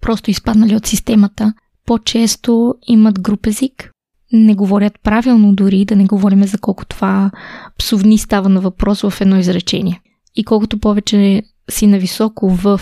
просто 0.00 0.30
изпаднали 0.30 0.76
от 0.76 0.86
системата, 0.86 1.54
по-често 1.86 2.74
имат 2.86 3.20
груп 3.20 3.46
език, 3.46 3.90
не 4.32 4.54
говорят 4.54 4.92
правилно 5.02 5.54
дори, 5.54 5.84
да 5.84 5.96
не 5.96 6.06
говорим 6.06 6.44
за 6.44 6.58
колко 6.58 6.86
това 6.86 7.30
псовни 7.78 8.18
става 8.18 8.48
на 8.48 8.60
въпрос 8.60 9.00
в 9.00 9.20
едно 9.20 9.38
изречение. 9.38 10.00
И 10.36 10.44
колкото 10.44 10.78
повече 10.78 11.42
си 11.70 11.86
нависоко 11.86 12.50
в 12.50 12.80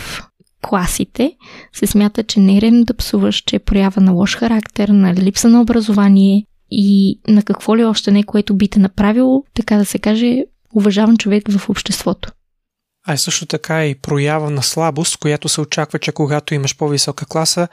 класите, 0.63 1.33
се 1.73 1.87
смята, 1.87 2.25
че 2.25 2.41
не 2.41 2.59
е 2.59 2.71
да 2.85 2.95
псуваш, 2.95 3.37
че 3.47 3.57
е 3.57 3.59
проява 3.59 4.01
на 4.01 4.13
лош 4.13 4.37
характер, 4.37 4.89
на 4.89 5.15
липса 5.15 5.49
на 5.49 5.61
образование 5.61 6.45
и 6.71 7.21
на 7.29 7.43
какво 7.43 7.77
ли 7.77 7.85
още 7.85 8.11
не, 8.11 8.23
което 8.23 8.57
би 8.57 8.69
те 8.69 8.79
направило, 8.79 9.45
така 9.55 9.77
да 9.77 9.85
се 9.85 9.99
каже, 9.99 10.45
уважаван 10.75 11.17
човек 11.17 11.45
в 11.51 11.69
обществото. 11.69 12.33
А 13.07 13.13
е 13.13 13.17
също 13.17 13.47
така 13.47 13.87
и 13.87 13.95
проява 13.95 14.51
на 14.51 14.63
слабост, 14.63 15.17
която 15.17 15.49
се 15.49 15.61
очаква, 15.61 15.99
че 15.99 16.13
когато 16.13 16.55
имаш 16.55 16.77
по-висока 16.77 17.27
класа, 17.27 17.69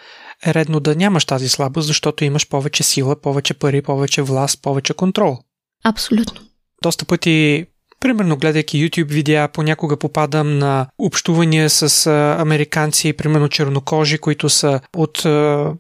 е 0.46 0.54
редно 0.54 0.80
да 0.80 0.96
нямаш 0.96 1.26
тази 1.26 1.50
слабост, 1.50 1.88
защото 1.88 2.24
имаш 2.24 2.48
повече 2.48 2.84
сила, 2.84 3.22
повече 3.22 3.54
пари, 3.54 3.82
повече 3.82 4.22
власт, 4.22 4.62
повече 4.62 4.94
контрол. 4.94 5.38
Абсолютно. 5.84 6.42
Доста 6.84 7.06
пъти 7.06 7.66
Примерно, 8.06 8.38
гледайки 8.38 8.78
YouTube 8.78 9.08
видеа, 9.08 9.48
понякога 9.48 9.98
попадам 9.98 10.58
на 10.58 10.88
общувания 10.98 11.70
с 11.70 12.08
американци, 12.40 13.14
примерно 13.14 13.50
чернокожи, 13.50 14.18
които 14.18 14.50
са 14.50 14.80
от 14.96 15.24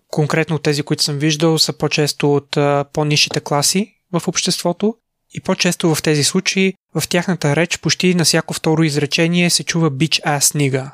конкретно 0.07 0.59
тези, 0.59 0.83
които 0.83 1.03
съм 1.03 1.17
виждал, 1.17 1.57
са 1.57 1.73
по-често 1.73 2.35
от 2.35 2.57
по-нишите 2.93 3.39
класи 3.39 3.93
в 4.13 4.27
обществото. 4.27 4.95
И 5.33 5.41
по-често 5.41 5.95
в 5.95 6.01
тези 6.01 6.23
случаи, 6.23 6.73
в 6.95 7.07
тяхната 7.09 7.55
реч, 7.55 7.77
почти 7.77 8.15
на 8.15 8.23
всяко 8.23 8.53
второ 8.53 8.83
изречение 8.83 9.49
се 9.49 9.63
чува 9.63 9.89
бич 9.89 10.21
аз 10.23 10.53
нига. 10.53 10.91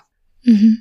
Mm-hmm. 0.49 0.75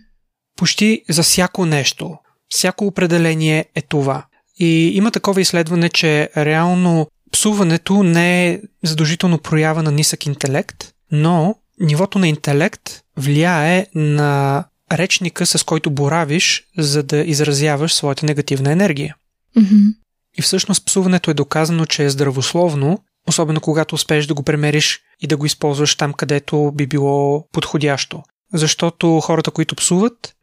Почти 0.56 1.02
за 1.08 1.22
всяко 1.22 1.66
нещо. 1.66 2.16
Всяко 2.48 2.86
определение 2.86 3.64
е 3.74 3.82
това. 3.82 4.24
И 4.58 4.90
има 4.94 5.10
такова 5.10 5.40
изследване, 5.40 5.88
че 5.88 6.30
реално 6.36 7.06
псуването 7.40 8.02
не 8.02 8.48
е 8.48 8.60
задължително 8.82 9.38
проява 9.38 9.82
на 9.82 9.92
нисък 9.92 10.26
интелект, 10.26 10.92
но 11.12 11.54
нивото 11.80 12.18
на 12.18 12.28
интелект 12.28 13.00
влияе 13.16 13.86
на 13.94 14.64
речника, 14.92 15.46
с 15.46 15.64
който 15.64 15.90
боравиш, 15.90 16.64
за 16.78 17.02
да 17.02 17.16
изразяваш 17.16 17.94
своята 17.94 18.26
негативна 18.26 18.72
енергия. 18.72 19.16
Mm-hmm. 19.56 19.94
И 20.38 20.42
всъщност 20.42 20.86
псуването 20.86 21.30
е 21.30 21.34
доказано, 21.34 21.86
че 21.86 22.04
е 22.04 22.10
здравословно, 22.10 22.98
особено 23.28 23.60
когато 23.60 23.94
успееш 23.94 24.26
да 24.26 24.34
го 24.34 24.42
премериш 24.42 25.00
и 25.20 25.26
да 25.26 25.36
го 25.36 25.46
използваш 25.46 25.94
там, 25.94 26.12
където 26.12 26.72
би 26.74 26.86
било 26.86 27.48
подходящо. 27.52 28.22
Защото 28.52 29.20
хората, 29.20 29.50
които 29.50 29.74
псуват, 29.74 30.34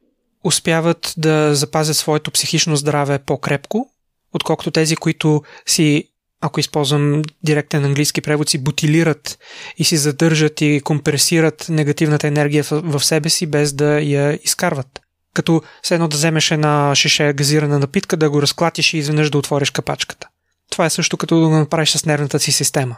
успяват 0.44 1.13
да 1.18 1.56
запазят 1.56 1.98
своето 1.98 2.32
психично 2.32 2.75
здраве 2.75 3.20
по-крепко, 3.20 3.89
отколкото 4.34 4.72
тези, 4.72 4.96
които 4.96 5.42
си 5.66 6.10
ако 6.41 6.60
използвам 6.60 7.22
директен 7.44 7.86
английски 7.86 8.22
превод, 8.22 8.50
си 8.50 8.58
бутилират 8.58 9.39
и 9.77 9.84
си 9.84 9.98
задържат 9.98 10.62
и 10.62 10.82
компресират 10.84 11.65
негативната 11.70 12.27
енергия 12.27 12.63
в, 12.72 13.03
себе 13.03 13.29
си, 13.29 13.46
без 13.46 13.74
да 13.74 14.00
я 14.00 14.39
изкарват. 14.44 15.00
Като 15.34 15.62
все 15.82 15.94
едно 15.94 16.08
да 16.08 16.17
вземеш 16.17 16.51
една 16.51 16.96
шише 16.96 17.34
газирана 17.34 17.79
напитка, 17.79 18.17
да 18.17 18.29
го 18.29 18.41
разклатиш 18.41 18.94
и 18.94 18.98
изведнъж 18.98 19.29
да 19.29 19.38
отвориш 19.38 19.72
капачката. 19.72 20.27
Това 20.72 20.86
е 20.86 20.89
също 20.89 21.17
като 21.17 21.39
да 21.39 21.48
го 21.48 21.56
направиш 21.56 21.91
с 21.91 22.06
нервната 22.06 22.39
си 22.39 22.51
система. 22.51 22.96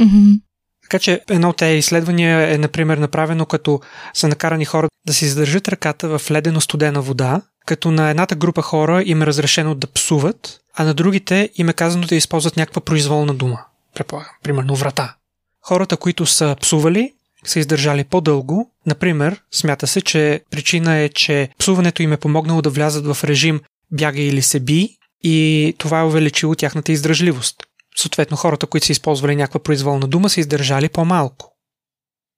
Mm-hmm. 0.00 0.40
Така 0.82 0.98
че 0.98 1.20
едно 1.30 1.48
от 1.48 1.56
тези 1.56 1.78
изследвания 1.78 2.54
е, 2.54 2.58
например, 2.58 2.98
направено 2.98 3.46
като 3.46 3.80
са 4.14 4.28
накарани 4.28 4.64
хора 4.64 4.88
да 5.06 5.14
си 5.14 5.28
задържат 5.28 5.68
ръката 5.68 6.18
в 6.18 6.30
ледено-студена 6.30 7.00
вода, 7.00 7.42
като 7.66 7.90
на 7.90 8.10
едната 8.10 8.34
група 8.34 8.62
хора 8.62 9.02
им 9.06 9.22
е 9.22 9.26
разрешено 9.26 9.74
да 9.74 9.86
псуват, 9.86 10.60
а 10.74 10.84
на 10.84 10.94
другите 10.94 11.50
им 11.56 11.68
е 11.68 11.72
казано 11.72 12.06
да 12.06 12.14
използват 12.14 12.56
някаква 12.56 12.82
произволна 12.82 13.34
дума. 13.34 13.64
Предполагам, 13.94 14.32
примерно 14.42 14.76
врата. 14.76 15.14
Хората, 15.62 15.96
които 15.96 16.26
са 16.26 16.56
псували, 16.60 17.12
са 17.44 17.58
издържали 17.58 18.04
по-дълго. 18.04 18.70
Например, 18.86 19.40
смята 19.52 19.86
се, 19.86 20.00
че 20.00 20.40
причина 20.50 20.96
е, 20.96 21.08
че 21.08 21.48
псуването 21.58 22.02
им 22.02 22.12
е 22.12 22.16
помогнало 22.16 22.62
да 22.62 22.70
влязат 22.70 23.06
в 23.06 23.24
режим 23.24 23.60
бяга 23.92 24.20
или 24.22 24.42
се 24.42 24.60
би 24.60 24.88
и 25.22 25.74
това 25.78 26.00
е 26.00 26.04
увеличило 26.04 26.54
тяхната 26.54 26.92
издръжливост. 26.92 27.56
Съответно, 27.96 28.36
хората, 28.36 28.66
които 28.66 28.86
са 28.86 28.92
използвали 28.92 29.36
някаква 29.36 29.60
произволна 29.60 30.06
дума, 30.06 30.30
са 30.30 30.40
издържали 30.40 30.88
по-малко. 30.88 31.53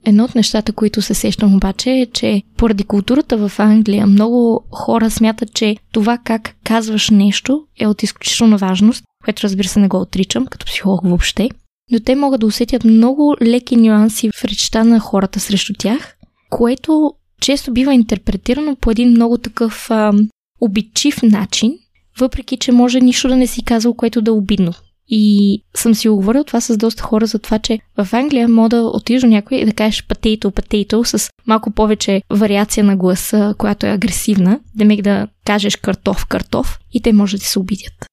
Едно 0.05 0.25
от 0.25 0.35
нещата, 0.35 0.73
които 0.73 1.03
се 1.03 1.15
сещам 1.15 1.55
обаче 1.55 1.91
е, 1.91 2.07
че 2.07 2.43
поради 2.57 2.85
културата 2.85 3.49
в 3.49 3.61
Англия 3.61 4.07
много 4.07 4.65
хора 4.71 5.11
смятат, 5.11 5.55
че 5.55 5.77
това 5.93 6.19
как 6.19 6.55
казваш 6.65 7.11
нещо 7.11 7.67
е 7.81 7.87
от 7.87 8.03
изключителна 8.03 8.57
важност, 8.57 9.05
което 9.25 9.43
разбира 9.43 9.69
се 9.69 9.81
не 9.81 9.89
го 9.89 10.01
отричам 10.01 10.47
като 10.47 10.67
психолог 10.67 11.01
въобще, 11.05 11.51
но 11.93 12.01
те 12.01 12.17
могат 12.17 12.41
да 12.41 12.47
усетят 12.47 12.85
много 12.85 13.37
леки 13.43 13.77
нюанси 13.77 14.31
в 14.31 14.45
речта 14.45 14.85
на 14.85 15.01
хората 15.01 15.41
срещу 15.41 15.73
тях, 15.79 16.17
което 16.51 17.13
често 17.41 17.73
бива 17.73 17.95
интерпретирано 17.95 18.77
по 18.77 18.91
един 18.91 19.11
много 19.11 19.39
такъв 19.39 19.91
а, 19.91 20.13
обичив 20.61 21.23
начин, 21.23 21.79
въпреки 22.19 22.57
че 22.57 22.73
може 22.73 23.01
нищо 23.01 23.29
да 23.29 23.37
не 23.37 23.47
си 23.47 23.65
казал, 23.65 23.95
което 23.95 24.23
да 24.23 24.31
е 24.31 24.35
обидно. 24.35 24.73
И 25.09 25.63
съм 25.77 25.95
си 25.95 26.09
оговорил 26.09 26.45
това 26.45 26.61
с 26.61 26.77
доста 26.77 27.03
хора 27.03 27.27
за 27.27 27.39
това, 27.39 27.59
че 27.59 27.79
в 27.97 28.09
Англия 28.13 28.49
мода 28.49 28.83
отидеш 28.83 29.23
до 29.23 29.29
някой 29.29 29.59
и 29.59 29.65
да 29.65 29.73
кажеш 29.73 30.07
potato, 30.07 30.45
potato 30.45 31.03
с 31.03 31.31
малко 31.47 31.71
повече 31.71 32.23
вариация 32.31 32.85
на 32.85 32.97
гласа, 32.97 33.55
която 33.59 33.87
е 33.87 33.91
агресивна, 33.91 34.61
да 34.75 34.85
мег 34.85 35.03
да 35.03 35.29
кажеш 35.45 35.77
картоф, 35.77 36.27
картоф 36.27 36.79
и 36.93 37.03
те 37.03 37.13
може 37.13 37.37
да 37.37 37.41
ти 37.41 37.49
се 37.49 37.59
обидят. 37.59 38.07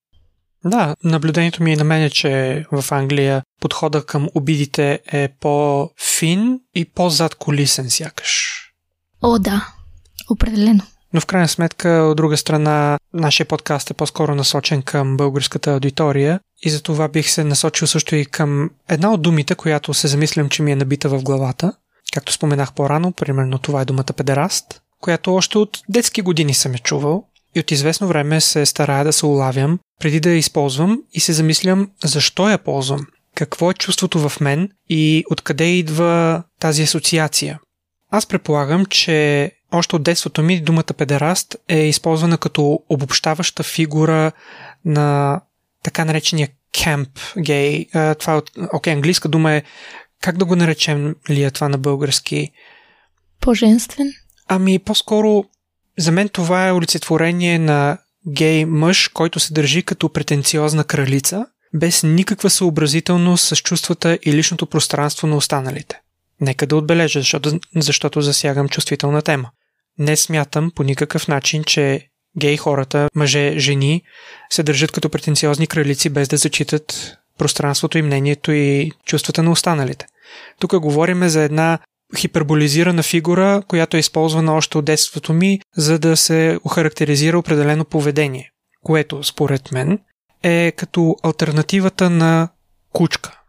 Да, 0.66 0.96
наблюдението 1.04 1.64
ми 1.64 1.74
е 1.74 1.76
на 1.76 1.84
мен, 1.84 2.10
че 2.10 2.66
в 2.72 2.92
Англия 2.92 3.42
подхода 3.62 4.06
към 4.06 4.30
обидите 4.36 5.00
е 5.12 5.30
по-фин 5.40 6.60
и 6.76 6.86
по-зад 6.86 7.36
колисен 7.36 7.90
сякаш. 7.90 8.60
О, 9.22 9.40
да. 9.40 9.68
Определено. 10.30 10.84
Но 11.14 11.22
в 11.22 11.26
крайна 11.26 11.48
сметка, 11.48 11.90
от 11.90 12.18
друга 12.18 12.38
страна, 12.38 12.98
нашия 13.14 13.46
подкаст 13.46 13.90
е 13.90 13.94
по-скоро 13.94 14.36
насочен 14.36 14.82
към 14.82 15.18
българската 15.18 15.72
аудитория 15.72 16.40
и 16.62 16.70
за 16.70 16.84
това 16.84 17.08
бих 17.08 17.30
се 17.30 17.44
насочил 17.44 17.88
също 17.88 18.16
и 18.16 18.26
към 18.26 18.70
една 18.90 19.14
от 19.14 19.22
думите, 19.22 19.56
която 19.56 19.94
се 19.94 20.08
замислям, 20.08 20.50
че 20.50 20.64
ми 20.64 20.72
е 20.72 20.76
набита 20.76 21.10
в 21.10 21.24
главата. 21.24 21.74
Както 22.14 22.34
споменах 22.34 22.74
по-рано, 22.74 23.12
примерно 23.12 23.58
това 23.58 23.82
е 23.82 23.86
думата 23.86 24.14
педераст, 24.18 24.82
която 25.02 25.36
още 25.36 25.58
от 25.58 25.80
детски 25.90 26.22
години 26.22 26.54
съм 26.54 26.74
е 26.74 26.78
чувал 26.78 27.26
и 27.56 27.60
от 27.60 27.72
известно 27.72 28.08
време 28.08 28.42
се 28.42 28.66
старая 28.66 29.04
да 29.04 29.14
се 29.14 29.26
улавям 29.26 29.80
преди 30.00 30.20
да 30.20 30.30
я 30.30 30.38
използвам 30.38 31.02
и 31.14 31.20
се 31.20 31.34
замислям 31.34 31.90
защо 32.04 32.50
я 32.50 32.58
ползвам, 32.58 33.06
какво 33.36 33.72
е 33.72 33.74
чувството 33.74 34.30
в 34.30 34.40
мен 34.40 34.70
и 34.90 35.24
откъде 35.32 35.66
идва 35.66 36.44
тази 36.60 36.84
асоциация. 36.84 37.60
Аз 38.12 38.26
предполагам, 38.26 38.86
че 38.86 39.52
още 39.74 39.96
от 39.96 40.04
детството 40.04 40.44
ми 40.44 40.62
думата 40.62 40.84
педераст 40.84 41.56
е 41.68 41.80
използвана 41.80 42.38
като 42.38 42.80
обобщаваща 42.90 43.64
фигура 43.64 44.32
на 44.86 45.42
така 45.84 46.06
наречения 46.06 46.50
кемп 46.84 47.10
гей. 47.38 47.86
Това 48.20 48.34
е 48.34 48.36
от... 48.36 48.52
Окей, 48.74 48.94
английска 48.94 49.30
дума 49.30 49.52
е 49.52 49.64
как 50.22 50.38
да 50.38 50.46
го 50.46 50.56
наречем 50.56 51.16
ли 51.30 51.44
е 51.44 51.52
това 51.52 51.70
на 51.70 51.78
български? 51.78 52.52
По-женствен? 53.40 54.14
Ами, 54.48 54.80
по-скоро 54.80 55.46
за 55.98 56.12
мен 56.12 56.30
това 56.30 56.68
е 56.68 56.74
олицетворение 56.74 57.60
на 57.60 57.98
гей 58.28 58.66
мъж, 58.66 59.08
който 59.08 59.40
се 59.40 59.54
държи 59.54 59.84
като 59.84 60.10
претенциозна 60.10 60.84
кралица, 60.84 61.46
без 61.74 62.04
никаква 62.04 62.50
съобразителност 62.50 63.46
с 63.46 63.56
чувствата 63.56 64.20
и 64.26 64.34
личното 64.34 64.66
пространство 64.66 65.28
на 65.28 65.36
останалите. 65.36 66.00
Нека 66.42 66.68
да 66.68 66.76
отбележа, 66.76 67.20
защото, 67.20 67.60
защото 67.76 68.22
засягам 68.22 68.70
чувствителна 68.70 69.22
тема. 69.22 69.50
Не 70.00 70.16
смятам 70.16 70.72
по 70.76 70.84
никакъв 70.84 71.28
начин, 71.28 71.64
че 71.64 72.08
гей 72.38 72.58
хората, 72.58 73.10
мъже, 73.16 73.54
жени, 73.58 74.02
се 74.50 74.64
държат 74.64 74.92
като 74.92 75.10
претенциозни 75.10 75.68
кралици 75.68 76.10
без 76.10 76.28
да 76.28 76.38
зачитат 76.38 77.18
пространството 77.38 77.98
и 77.98 78.02
мнението 78.02 78.52
и 78.52 78.92
чувствата 79.06 79.44
на 79.44 79.52
останалите. 79.52 80.06
Тук 80.60 80.80
говорим 80.80 81.28
за 81.28 81.42
една 81.42 81.80
хиперболизирана 82.18 83.04
фигура, 83.04 83.64
която 83.68 83.98
е 83.98 84.00
използвана 84.00 84.56
още 84.56 84.78
от 84.78 84.86
детството 84.86 85.34
ми, 85.34 85.60
за 85.78 86.00
да 86.00 86.18
се 86.18 86.60
охарактеризира 86.64 87.40
определено 87.40 87.86
поведение, 87.86 88.50
което, 88.84 89.24
според 89.24 89.72
мен, 89.72 90.00
е 90.44 90.74
като 90.78 91.16
альтернативата 91.24 92.10
на 92.10 92.50
кучка. 92.94 93.40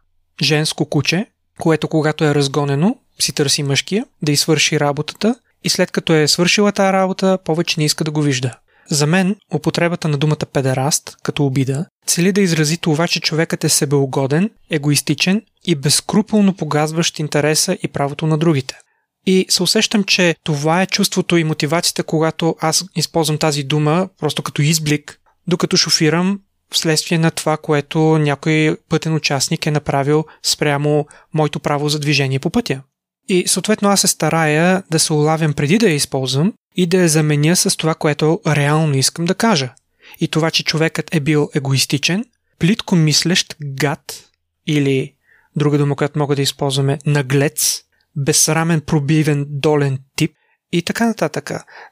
Женско 0.42 0.86
куче, 0.86 1.26
което 1.60 1.88
когато 1.88 2.24
е 2.24 2.34
разгонено, 2.34 2.96
си 3.20 3.32
търси 3.32 3.62
мъжкия, 3.62 4.06
да 4.22 4.32
извърши 4.32 4.80
работата 4.80 5.36
и 5.64 5.68
след 5.68 5.90
като 5.90 6.12
е 6.12 6.28
свършила 6.28 6.73
тази 6.73 6.92
работа, 6.92 7.38
повече 7.44 7.75
не 7.78 7.85
иска 7.85 8.04
да 8.04 8.11
го 8.11 8.23
вижда. 8.23 8.54
За 8.90 9.06
мен, 9.06 9.37
употребата 9.54 10.09
на 10.09 10.18
думата 10.18 10.47
педераст, 10.52 11.16
като 11.23 11.47
обида, 11.47 11.87
цели 12.06 12.33
да 12.33 12.40
изрази 12.40 12.78
това, 12.78 13.09
че 13.09 13.21
човекът 13.21 13.64
е 13.64 13.68
себеугоден, 13.68 14.50
егоистичен 14.71 15.42
и 15.64 15.75
безкруполно 15.75 16.54
погазващ 16.56 17.18
интереса 17.18 17.78
и 17.83 17.88
правото 17.88 18.26
на 18.26 18.38
другите. 18.38 18.78
И 19.26 19.47
се 19.49 19.62
усещам, 19.62 20.04
че 20.04 20.37
това 20.44 20.83
е 20.83 20.87
чувството 20.87 21.37
и 21.37 21.44
мотивацията, 21.44 22.02
когато 22.02 22.56
аз 22.61 22.85
използвам 22.97 23.38
тази 23.38 23.62
дума, 23.62 24.09
просто 24.21 24.42
като 24.42 24.62
изблик 24.62 25.21
докато 25.47 25.76
шофирам 25.76 26.40
вследствие 26.73 27.18
на 27.18 27.30
това, 27.30 27.56
което 27.56 27.99
някой 27.99 28.76
пътен 28.88 29.14
участник 29.14 29.66
е 29.66 29.71
направил 29.71 30.25
спрямо 30.42 31.06
моето 31.35 31.61
право 31.61 31.88
за 31.88 31.99
движение 31.99 32.38
по 32.38 32.50
пътя. 32.50 32.83
И 33.28 33.49
съответно 33.49 33.88
аз 33.88 34.00
се 34.00 34.09
старая 34.09 34.83
да 34.90 34.99
се 34.99 35.12
улавям 35.12 35.52
преди 35.52 35.78
да 35.78 35.88
я 35.88 35.95
използвам 35.95 36.52
и 36.76 36.87
да 36.87 36.97
я 36.97 37.09
заменя 37.09 37.57
с 37.57 37.76
това, 37.76 37.95
което 37.95 38.40
реално 38.47 38.97
искам 38.97 39.25
да 39.25 39.35
кажа. 39.35 39.73
И 40.21 40.28
това, 40.28 40.50
че 40.50 40.64
човекът 40.64 41.14
е 41.14 41.21
бил 41.21 41.50
егоистичен, 41.54 42.25
плитко 42.59 42.97
мислещ 42.97 43.57
гад 43.62 44.31
или 44.66 45.14
друга 45.57 45.78
дума, 45.78 45.97
която 45.97 46.19
мога 46.19 46.37
да 46.37 46.43
използваме, 46.43 46.99
наглец, 47.07 47.83
безсрамен, 48.16 48.81
пробивен, 48.81 49.47
долен 49.49 49.99
тип 50.16 50.33
и 50.73 50.83
така 50.83 51.07
нататък. 51.07 51.50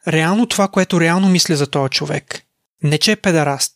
Реално 0.09 0.47
това, 0.47 0.69
което 0.69 1.01
реално 1.01 1.29
мисля 1.29 1.57
за 1.57 1.67
този 1.67 1.91
човек. 1.91 2.43
Не, 2.83 2.99
че 2.99 3.13
е 3.13 3.17
педараст. 3.17 3.75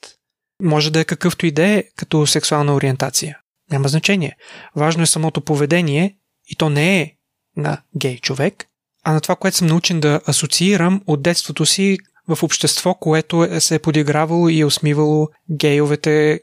Може 0.63 0.93
да 0.93 1.01
е 1.01 1.05
какъвто 1.05 1.47
и 1.47 1.51
да 1.51 1.67
е 1.67 1.85
като 1.97 2.27
сексуална 2.27 2.75
ориентация. 2.75 3.39
Няма 3.71 3.89
значение. 3.89 4.37
Важно 4.77 5.03
е 5.03 5.07
самото 5.07 5.41
поведение 5.41 6.17
и 6.49 6.57
то 6.57 6.69
не 6.69 7.01
е 7.01 7.16
на 7.57 7.81
гей 7.97 8.19
човек, 8.19 8.65
а 9.05 9.13
на 9.13 9.21
това, 9.21 9.37
което 9.37 9.57
съм 9.57 9.67
научен 9.67 10.01
да 10.01 10.21
асоциирам 10.27 11.03
от 11.07 11.23
детството 11.23 11.67
си 11.67 11.99
в 12.29 12.43
общество, 12.43 12.95
което 12.95 13.45
е, 13.45 13.61
се 13.61 13.75
е 13.75 13.79
подигравало 13.79 14.49
и 14.49 14.61
е 14.61 14.65
усмивало 14.65 15.29
гейовете. 15.51 16.41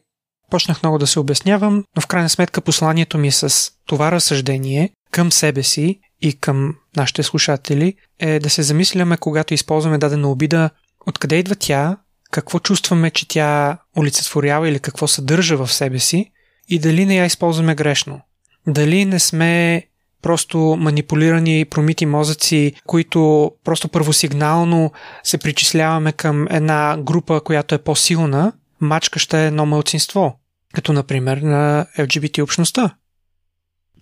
Почнах 0.49 0.83
много 0.83 0.97
да 0.97 1.07
се 1.07 1.19
обяснявам, 1.19 1.83
но 1.95 2.01
в 2.01 2.07
крайна 2.07 2.29
сметка 2.29 2.61
посланието 2.61 3.17
ми 3.17 3.31
с 3.31 3.71
това 3.85 4.11
разсъждение 4.11 4.89
към 5.11 5.31
себе 5.31 5.63
си 5.63 5.99
и 6.21 6.33
към 6.33 6.75
нашите 6.97 7.23
слушатели 7.23 7.93
е 8.19 8.39
да 8.39 8.49
се 8.49 8.63
замисляме, 8.63 9.17
когато 9.17 9.53
използваме 9.53 9.97
дадена 9.97 10.31
обида, 10.31 10.69
откъде 11.07 11.35
идва 11.35 11.55
тя, 11.55 11.97
какво 12.31 12.59
чувстваме, 12.59 13.11
че 13.11 13.27
тя 13.27 13.77
олицетворява 13.97 14.69
или 14.69 14.79
какво 14.79 15.07
съдържа 15.07 15.57
в 15.57 15.73
себе 15.73 15.99
си 15.99 16.31
и 16.69 16.79
дали 16.79 17.05
не 17.05 17.15
я 17.15 17.25
използваме 17.25 17.75
грешно. 17.75 18.21
Дали 18.67 19.05
не 19.05 19.19
сме 19.19 19.83
просто 20.23 20.57
манипулирани 20.79 21.65
промити 21.65 22.05
мозъци, 22.05 22.73
които 22.85 23.51
просто 23.63 23.87
първосигнално 23.87 24.91
се 25.23 25.37
причисляваме 25.37 26.11
към 26.11 26.47
една 26.49 26.97
група, 26.97 27.41
която 27.41 27.75
е 27.75 27.77
по-силна, 27.77 28.53
мачкаща 28.81 29.37
едно 29.37 29.65
мълцинство, 29.65 30.39
като 30.73 30.93
например 30.93 31.37
на 31.37 31.85
LGBT 31.99 32.43
общността. 32.43 32.95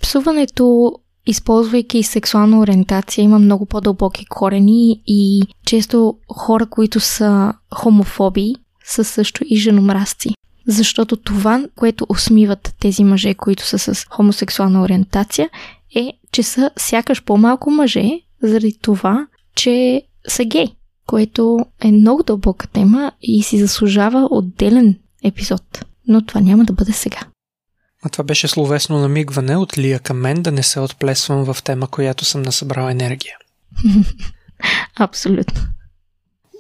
Псуването 0.02 0.94
използвайки 1.26 2.04
сексуална 2.04 2.60
ориентация, 2.60 3.24
има 3.24 3.40
много 3.40 3.66
по-дълбоки 3.66 4.26
корени 4.26 5.04
и 5.08 5.44
често 5.66 6.18
хора, 6.34 6.66
които 6.66 7.00
са 7.00 7.54
хомофоби, 7.76 8.54
са 8.86 9.04
също 9.04 9.44
и 9.46 9.56
женомразци. 9.56 10.30
Защото 10.68 11.18
това, 11.18 11.66
което 11.76 12.06
усмиват 12.10 12.76
тези 12.80 13.04
мъже, 13.04 13.34
които 13.34 13.66
са 13.66 13.80
с 13.80 14.06
хомосексуална 14.10 14.82
ориентация, 14.82 15.50
е, 15.96 16.14
че 16.32 16.44
са 16.44 16.72
сякаш 16.78 17.24
по-малко 17.24 17.72
мъже, 17.72 18.20
заради 18.44 18.78
това, 18.82 19.28
че 19.56 20.02
са 20.28 20.46
гей, 20.46 20.68
което 21.08 21.66
е 21.84 21.92
много 21.92 22.24
дълбока 22.24 22.68
тема 22.68 23.12
и 23.22 23.44
си 23.44 23.60
заслужава 23.60 24.28
отделен 24.32 24.96
епизод. 25.24 25.86
Но 26.08 26.26
това 26.26 26.42
няма 26.42 26.66
да 26.66 26.74
бъде 26.74 26.92
сега. 26.92 27.20
А 28.04 28.10
това 28.10 28.24
беше 28.24 28.48
словесно 28.48 29.00
намигване 29.00 29.58
от 29.58 29.78
Лия 29.78 30.00
към 30.00 30.18
мен 30.18 30.42
да 30.42 30.52
не 30.52 30.64
се 30.64 30.80
отплесвам 30.80 31.54
в 31.54 31.64
тема, 31.64 31.88
която 31.88 32.26
съм 32.26 32.42
насъбрал 32.42 32.90
енергия. 32.90 33.36
Абсолютно. 35.00 35.62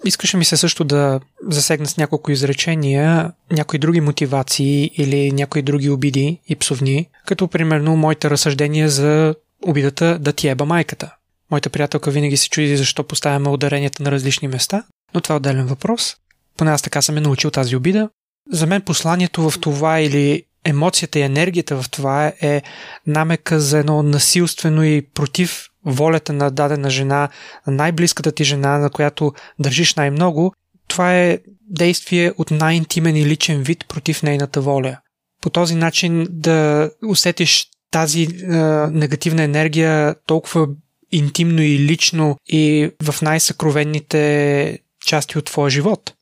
Искаше 0.05 0.38
ми 0.38 0.46
се 0.46 0.58
също 0.58 0.84
да 0.84 1.20
засегна 1.50 1.86
с 1.86 1.98
няколко 1.98 2.31
изречения 2.31 3.31
някои 3.51 3.79
други 3.79 4.01
мотивации 4.01 4.91
или 4.98 5.31
някои 5.31 5.62
други 5.62 5.89
обиди 5.89 6.39
и 6.48 6.55
псовни, 6.55 7.10
като 7.25 7.48
примерно 7.48 7.96
моите 7.96 8.29
разсъждения 8.29 8.90
за 8.90 9.35
обидата 9.66 10.20
да 10.20 10.33
ти 10.33 10.48
еба 10.48 10.66
майката. 10.66 11.16
Моята 11.51 11.70
приятелка 11.70 12.11
винаги 12.11 12.37
се 12.37 12.50
чуди 12.50 12.77
защо 12.77 13.03
поставяме 13.03 13.50
ударенията 13.50 14.03
на 14.03 14.11
различни 14.11 14.48
места, 14.48 14.83
но 15.14 15.22
това 15.22 15.33
е 15.33 15.37
отделен 15.37 15.66
въпрос. 15.66 16.16
Поне 16.57 16.72
аз 16.72 16.81
така 16.81 17.01
съм 17.01 17.18
е 17.18 17.22
научил 17.22 17.51
тази 17.51 17.75
обида. 17.75 18.09
За 18.51 18.68
мен 18.68 18.81
посланието 18.81 19.50
в 19.50 19.59
това 19.59 20.00
или 20.00 20.44
емоцията 20.65 21.19
и 21.19 21.21
енергията 21.21 21.81
в 21.81 21.89
това 21.89 22.33
е 22.41 22.61
намека 23.07 23.59
за 23.59 23.77
едно 23.77 24.03
насилствено 24.03 24.83
и 24.83 25.01
против 25.13 25.67
волята 25.85 26.33
на 26.33 26.51
дадена 26.51 26.89
жена, 26.89 27.29
на 27.67 27.74
най-близката 27.74 28.31
ти 28.31 28.43
жена, 28.43 28.77
на 28.77 28.89
която 28.89 29.33
държиш 29.59 29.95
най-много, 29.95 30.53
това 30.87 31.15
е 31.15 31.39
действие 31.69 32.33
от 32.37 32.51
най-интимен 32.51 33.15
и 33.15 33.25
личен 33.25 33.63
вид 33.63 33.85
против 33.87 34.24
нейната 34.24 34.61
воля. 34.61 34.97
По 35.41 35.50
този 35.50 35.75
начин 35.75 36.27
да 36.29 36.89
усетиш 37.07 37.67
тази 37.91 38.24
е, 38.24 38.47
негативна 38.91 39.43
енергия 39.43 40.15
толкова 40.25 40.67
интимно 41.11 41.61
и 41.61 41.79
лично 41.79 42.37
и 42.47 42.89
в 43.03 43.21
най-съкровенните 43.21 44.79
части 45.05 45.37
от 45.37 45.45
твоя 45.45 45.69
живот. 45.69 46.13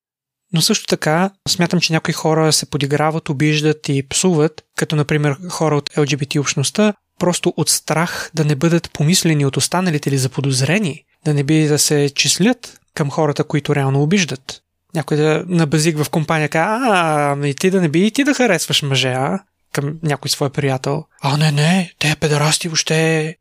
Но 0.54 0.62
също 0.62 0.86
така 0.86 1.30
смятам, 1.48 1.80
че 1.80 1.94
някои 1.94 2.14
хора 2.14 2.54
се 2.54 2.66
подиграват, 2.66 3.30
обиждат 3.30 3.90
и 3.90 4.08
псуват, 4.10 4.64
като 4.76 4.96
например 4.96 5.38
хора 5.50 5.76
от 5.76 5.90
LGBT 5.90 6.40
общността, 6.40 6.94
просто 7.20 7.54
от 7.58 7.70
страх 7.70 8.32
да 8.34 8.46
не 8.46 8.56
бъдат 8.56 8.92
помислени 8.92 9.46
от 9.46 9.58
останалите 9.58 10.10
или 10.10 10.18
заподозрени, 10.18 11.04
да 11.26 11.34
не 11.34 11.44
би 11.44 11.68
да 11.68 11.80
се 11.80 12.10
числят 12.16 12.80
към 12.94 13.10
хората, 13.10 13.44
които 13.44 13.76
реално 13.76 14.02
обиждат. 14.02 14.62
Някой 14.96 15.18
да 15.18 15.44
набазик 15.48 16.04
в 16.04 16.10
компания 16.10 16.50
казва, 16.50 16.88
а, 16.90 17.32
ами 17.32 17.56
ти 17.56 17.70
да 17.70 17.82
не 17.82 17.90
би 17.90 18.06
и 18.06 18.12
ти 18.12 18.24
да 18.24 18.34
харесваш 18.34 18.82
мъже, 18.82 19.10
а? 19.10 19.40
Към 19.74 20.00
някой 20.04 20.30
свой 20.30 20.50
приятел. 20.50 21.06
А, 21.22 21.38
не, 21.38 21.52
не, 21.52 21.94
те 22.00 22.16
педерасти 22.16 22.68
въобще. 22.68 23.36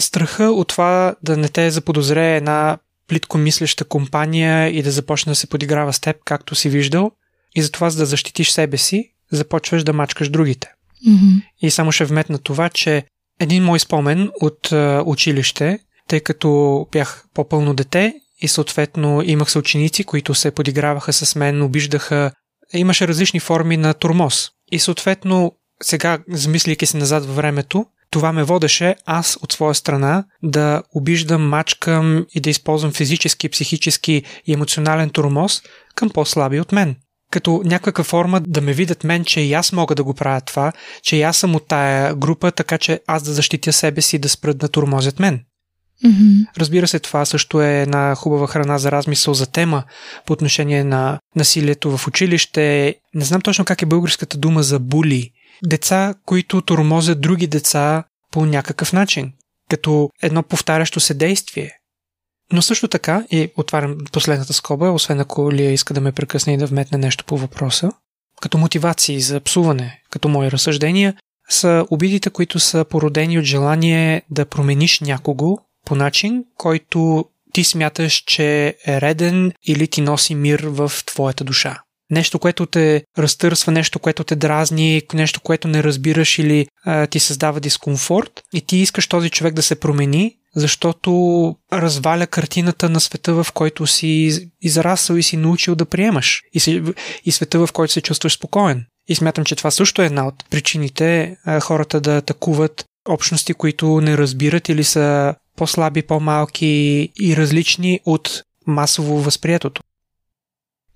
Страха 0.00 0.44
от 0.44 0.68
това 0.68 1.14
да 1.22 1.36
не 1.36 1.48
те 1.48 1.70
заподозре 1.70 2.36
една 2.36 2.78
плитко 3.10 3.38
мислеща 3.38 3.84
компания 3.84 4.68
и 4.78 4.82
да 4.82 4.90
започне 4.90 5.30
да 5.30 5.36
се 5.36 5.46
подиграва 5.46 5.92
с 5.92 6.00
теб, 6.00 6.16
както 6.24 6.54
си 6.54 6.68
виждал. 6.68 7.10
И 7.54 7.62
затова, 7.62 7.90
за 7.90 7.98
да 7.98 8.06
защитиш 8.06 8.50
себе 8.50 8.76
си, 8.76 9.12
започваш 9.32 9.84
да 9.84 9.92
мачкаш 9.92 10.28
другите. 10.28 10.68
Mm-hmm. 11.08 11.42
И 11.62 11.70
само 11.70 11.92
ще 11.92 12.04
вметна 12.04 12.38
това, 12.38 12.68
че 12.68 13.04
един 13.40 13.64
мой 13.64 13.78
спомен 13.78 14.30
от 14.40 14.72
а, 14.72 15.02
училище, 15.06 15.78
тъй 16.08 16.20
като 16.20 16.86
бях 16.92 17.24
по-пълно 17.34 17.74
дете 17.74 18.14
и 18.40 18.48
съответно 18.48 19.22
имах 19.24 19.50
съученици, 19.50 20.04
които 20.04 20.34
се 20.34 20.50
подиграваха 20.50 21.12
с 21.12 21.36
мен, 21.36 21.62
обиждаха, 21.62 22.32
имаше 22.72 23.08
различни 23.08 23.40
форми 23.40 23.76
на 23.76 23.94
турмоз. 23.94 24.50
И 24.72 24.78
съответно, 24.78 25.52
сега, 25.82 26.18
замисляйки 26.28 26.86
се 26.86 26.96
назад 26.96 27.26
във 27.26 27.36
времето, 27.36 27.86
това 28.10 28.32
ме 28.32 28.44
водеше 28.44 28.96
аз 29.06 29.38
от 29.42 29.52
своя 29.52 29.74
страна 29.74 30.24
да 30.42 30.82
обиждам, 30.94 31.48
мачкам 31.48 32.26
и 32.34 32.40
да 32.40 32.50
използвам 32.50 32.92
физически, 32.92 33.48
психически 33.48 34.22
и 34.46 34.52
емоционален 34.52 35.10
турмоз 35.10 35.62
към 35.94 36.10
по-слаби 36.10 36.60
от 36.60 36.72
мен. 36.72 36.96
Като 37.30 37.62
някаква 37.64 38.04
форма 38.04 38.40
да 38.40 38.60
ме 38.60 38.72
видят 38.72 39.04
мен, 39.04 39.24
че 39.24 39.40
и 39.40 39.52
аз 39.52 39.72
мога 39.72 39.94
да 39.94 40.04
го 40.04 40.14
правя 40.14 40.40
това, 40.40 40.72
че 41.02 41.16
и 41.16 41.22
аз 41.22 41.36
съм 41.36 41.54
от 41.54 41.68
тая 41.68 42.14
група, 42.14 42.52
така 42.52 42.78
че 42.78 43.00
аз 43.06 43.22
да 43.22 43.32
защитя 43.32 43.72
себе 43.72 44.02
си 44.02 44.18
да 44.18 44.28
спрат 44.28 44.58
да 44.58 44.68
турмозят 44.68 45.18
мен. 45.18 45.40
Mm-hmm. 46.04 46.46
Разбира 46.58 46.88
се, 46.88 46.98
това 46.98 47.24
също 47.24 47.62
е 47.62 47.80
една 47.80 48.14
хубава 48.14 48.46
храна 48.46 48.78
за 48.78 48.92
размисъл 48.92 49.34
за 49.34 49.46
тема 49.46 49.82
по 50.26 50.32
отношение 50.32 50.84
на 50.84 51.18
насилието 51.36 51.96
в 51.96 52.06
училище. 52.06 52.94
Не 53.14 53.24
знам 53.24 53.40
точно 53.40 53.64
как 53.64 53.82
е 53.82 53.86
българската 53.86 54.38
дума 54.38 54.62
за 54.62 54.78
були, 54.78 55.30
деца, 55.66 56.14
които 56.26 56.62
тормозят 56.62 57.20
други 57.20 57.46
деца 57.46 58.04
по 58.32 58.46
някакъв 58.46 58.92
начин, 58.92 59.32
като 59.70 60.10
едно 60.22 60.42
повтарящо 60.42 61.00
се 61.00 61.14
действие. 61.14 61.72
Но 62.52 62.62
също 62.62 62.88
така, 62.88 63.24
и 63.30 63.50
отварям 63.56 63.98
последната 64.12 64.52
скоба, 64.52 64.90
освен 64.90 65.20
ако 65.20 65.52
Лия 65.52 65.72
иска 65.72 65.94
да 65.94 66.00
ме 66.00 66.12
прекъсне 66.12 66.54
и 66.54 66.56
да 66.56 66.66
вметне 66.66 66.98
нещо 66.98 67.24
по 67.24 67.36
въпроса, 67.36 67.90
като 68.40 68.58
мотивации 68.58 69.20
за 69.20 69.40
псуване, 69.40 70.02
като 70.10 70.28
мои 70.28 70.50
разсъждения, 70.50 71.14
са 71.48 71.86
обидите, 71.90 72.30
които 72.30 72.60
са 72.60 72.84
породени 72.84 73.38
от 73.38 73.44
желание 73.44 74.22
да 74.30 74.46
промениш 74.46 75.00
някого 75.00 75.58
по 75.86 75.94
начин, 75.94 76.44
който 76.56 77.24
ти 77.52 77.64
смяташ, 77.64 78.24
че 78.26 78.76
е 78.86 79.00
реден 79.00 79.52
или 79.66 79.88
ти 79.88 80.00
носи 80.00 80.34
мир 80.34 80.60
в 80.66 80.92
твоята 81.06 81.44
душа 81.44 81.82
нещо, 82.10 82.38
което 82.38 82.66
те 82.66 83.02
разтърсва, 83.18 83.72
нещо, 83.72 83.98
което 83.98 84.24
те 84.24 84.36
дразни, 84.36 85.02
нещо, 85.14 85.40
което 85.40 85.68
не 85.68 85.82
разбираш 85.82 86.38
или 86.38 86.66
а, 86.84 87.06
ти 87.06 87.20
създава 87.20 87.60
дискомфорт 87.60 88.42
и 88.54 88.60
ти 88.60 88.76
искаш 88.76 89.06
този 89.06 89.30
човек 89.30 89.54
да 89.54 89.62
се 89.62 89.80
промени, 89.80 90.36
защото 90.56 91.10
разваля 91.72 92.26
картината 92.26 92.88
на 92.88 93.00
света, 93.00 93.34
в 93.34 93.46
който 93.54 93.86
си 93.86 94.40
израсъл 94.62 95.16
и 95.16 95.22
си 95.22 95.36
научил 95.36 95.74
да 95.74 95.84
приемаш 95.84 96.42
и, 96.52 96.60
си, 96.60 96.82
и 97.24 97.32
света, 97.32 97.66
в 97.66 97.72
който 97.72 97.92
се 97.92 98.00
чувстваш 98.00 98.32
спокоен. 98.32 98.84
И 99.08 99.14
смятам, 99.14 99.44
че 99.44 99.56
това 99.56 99.70
също 99.70 100.02
е 100.02 100.06
една 100.06 100.26
от 100.26 100.44
причините 100.50 101.36
а, 101.44 101.60
хората 101.60 102.00
да 102.00 102.16
атакуват 102.16 102.84
общности, 103.08 103.54
които 103.54 104.00
не 104.00 104.18
разбират 104.18 104.68
или 104.68 104.84
са 104.84 105.34
по-слаби, 105.56 106.02
по-малки 106.02 106.66
и 107.20 107.36
различни 107.36 108.00
от 108.04 108.42
масово 108.66 109.18
възприетото. 109.18 109.79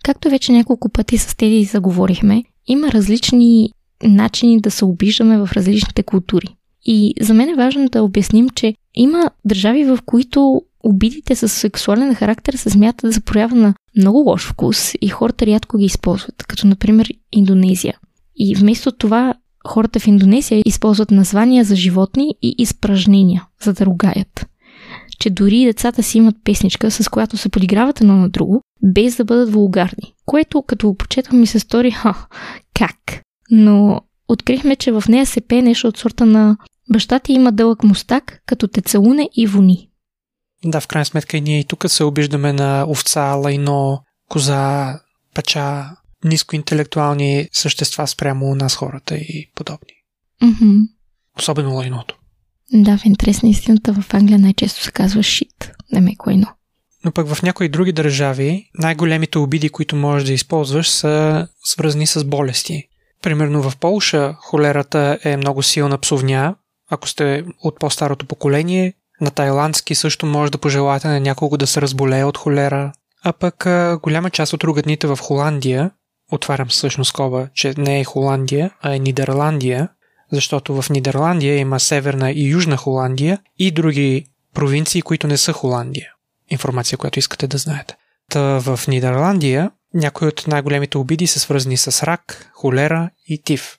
Както 0.04 0.30
вече 0.30 0.52
няколко 0.52 0.88
пъти 0.88 1.18
с 1.18 1.36
тези 1.36 1.64
заговорихме, 1.64 2.44
има 2.66 2.92
различни 2.92 3.70
начини 4.02 4.60
да 4.60 4.70
се 4.70 4.84
обиждаме 4.84 5.38
в 5.38 5.48
различните 5.52 6.02
култури. 6.02 6.56
И 6.84 7.14
за 7.20 7.34
мен 7.34 7.48
е 7.48 7.54
важно 7.54 7.88
да 7.88 8.02
обясним, 8.02 8.48
че 8.50 8.74
има 8.94 9.30
държави, 9.44 9.84
в 9.84 9.98
които 10.06 10.62
обидите 10.82 11.36
с 11.36 11.48
сексуален 11.48 12.14
характер 12.14 12.54
се 12.54 12.70
смятат 12.70 13.12
за 13.12 13.20
проява 13.20 13.56
на 13.56 13.74
много 13.96 14.18
лош 14.18 14.48
вкус 14.48 14.92
и 15.00 15.08
хората 15.08 15.46
рядко 15.46 15.78
ги 15.78 15.84
използват, 15.84 16.42
като 16.48 16.66
например 16.66 17.08
Индонезия. 17.32 17.98
И 18.36 18.54
вместо 18.54 18.92
това 18.92 19.34
хората 19.66 20.00
в 20.00 20.06
Индонезия 20.06 20.62
използват 20.66 21.10
названия 21.10 21.64
за 21.64 21.76
животни 21.76 22.34
и 22.42 22.54
изпражнения, 22.58 23.46
за 23.62 23.72
да 23.72 23.86
ругаят. 23.86 24.46
Че 25.24 25.30
дори 25.30 25.64
децата 25.64 26.02
си 26.02 26.18
имат 26.18 26.36
песничка, 26.44 26.90
с 26.90 27.08
която 27.08 27.36
се 27.36 27.48
подиграват 27.48 28.00
едно 28.00 28.16
на 28.16 28.28
друго, 28.28 28.62
без 28.82 29.16
да 29.16 29.24
бъдат 29.24 29.52
вулгарни. 29.52 30.14
Което, 30.26 30.62
като 30.62 30.88
го 30.88 30.96
почетвам 30.96 31.40
ми 31.40 31.46
се 31.46 31.58
стори, 31.58 31.90
ха, 31.90 32.26
как? 32.74 32.96
Но 33.50 34.00
открихме, 34.28 34.76
че 34.76 34.92
в 34.92 35.04
нея 35.08 35.26
се 35.26 35.40
пее 35.40 35.62
нещо 35.62 35.88
от 35.88 35.98
сорта 35.98 36.26
на 36.26 36.56
баща 36.92 37.18
ти 37.18 37.32
има 37.32 37.52
дълъг 37.52 37.84
мустак, 37.84 38.42
като 38.46 38.68
те 38.68 38.80
целуне 38.80 39.28
и 39.36 39.46
вони. 39.46 39.88
Да, 40.64 40.80
в 40.80 40.86
крайна 40.86 41.04
сметка 41.04 41.36
и 41.36 41.40
ние 41.40 41.60
и 41.60 41.64
тук 41.64 41.90
се 41.90 42.04
обиждаме 42.04 42.52
на 42.52 42.86
овца, 42.88 43.22
лайно, 43.22 44.00
коза, 44.28 45.00
пача, 45.34 45.86
нискоинтелектуални 46.24 47.48
същества 47.52 48.06
спрямо 48.06 48.54
нас 48.54 48.74
хората 48.74 49.16
и 49.16 49.50
подобни. 49.54 49.94
Mm-hmm. 50.42 50.88
Особено 51.38 51.74
лайното. 51.74 52.16
Да, 52.72 52.98
в 52.98 53.04
интерес 53.04 53.42
на 53.42 53.48
истината 53.48 53.92
в 53.92 54.14
Англия 54.14 54.38
най-често 54.38 54.82
се 54.82 54.92
казва 54.92 55.22
шит, 55.22 55.72
не 55.92 56.00
меко 56.00 56.28
лайно. 56.28 56.46
Но 57.04 57.12
пък 57.12 57.28
в 57.28 57.42
някои 57.42 57.68
други 57.68 57.92
държави 57.92 58.70
най-големите 58.74 59.38
обиди, 59.38 59.68
които 59.68 59.96
можеш 59.96 60.26
да 60.26 60.32
използваш, 60.32 60.90
са 60.90 61.46
свързани 61.64 62.06
с 62.06 62.24
болести. 62.24 62.88
Примерно 63.22 63.62
в 63.62 63.76
Полша 63.76 64.34
холерата 64.38 65.18
е 65.24 65.36
много 65.36 65.62
силна 65.62 65.98
псовня. 65.98 66.54
Ако 66.90 67.08
сте 67.08 67.44
от 67.62 67.78
по-старото 67.78 68.26
поколение, 68.26 68.94
на 69.20 69.30
тайландски 69.30 69.94
също 69.94 70.26
може 70.26 70.52
да 70.52 70.58
пожелаете 70.58 71.08
на 71.08 71.20
някого 71.20 71.56
да 71.56 71.66
се 71.66 71.80
разболее 71.80 72.24
от 72.24 72.38
холера. 72.38 72.92
А 73.24 73.32
пък 73.32 73.66
голяма 74.00 74.30
част 74.30 74.52
от 74.52 74.64
ругатните 74.64 75.06
в 75.06 75.18
Холандия, 75.20 75.90
отварям 76.32 76.68
всъщност 76.68 77.08
скоба, 77.08 77.48
че 77.54 77.74
не 77.78 78.00
е 78.00 78.04
Холандия, 78.04 78.70
а 78.82 78.94
е 78.94 78.98
Нидерландия, 78.98 79.88
защото 80.34 80.82
в 80.82 80.90
Нидерландия 80.90 81.58
има 81.58 81.80
Северна 81.80 82.30
и 82.30 82.48
Южна 82.48 82.76
Холандия 82.76 83.38
и 83.58 83.70
други 83.70 84.26
провинции, 84.54 85.02
които 85.02 85.26
не 85.26 85.36
са 85.36 85.52
Холандия. 85.52 86.12
Информация, 86.50 86.98
която 86.98 87.18
искате 87.18 87.46
да 87.46 87.58
знаете. 87.58 87.96
Та 88.30 88.40
в 88.40 88.80
Нидерландия 88.88 89.70
някои 89.94 90.28
от 90.28 90.44
най-големите 90.46 90.98
обиди 90.98 91.26
са 91.26 91.40
свързани 91.40 91.76
с 91.76 92.02
рак, 92.02 92.50
холера 92.54 93.10
и 93.28 93.42
тиф. 93.42 93.78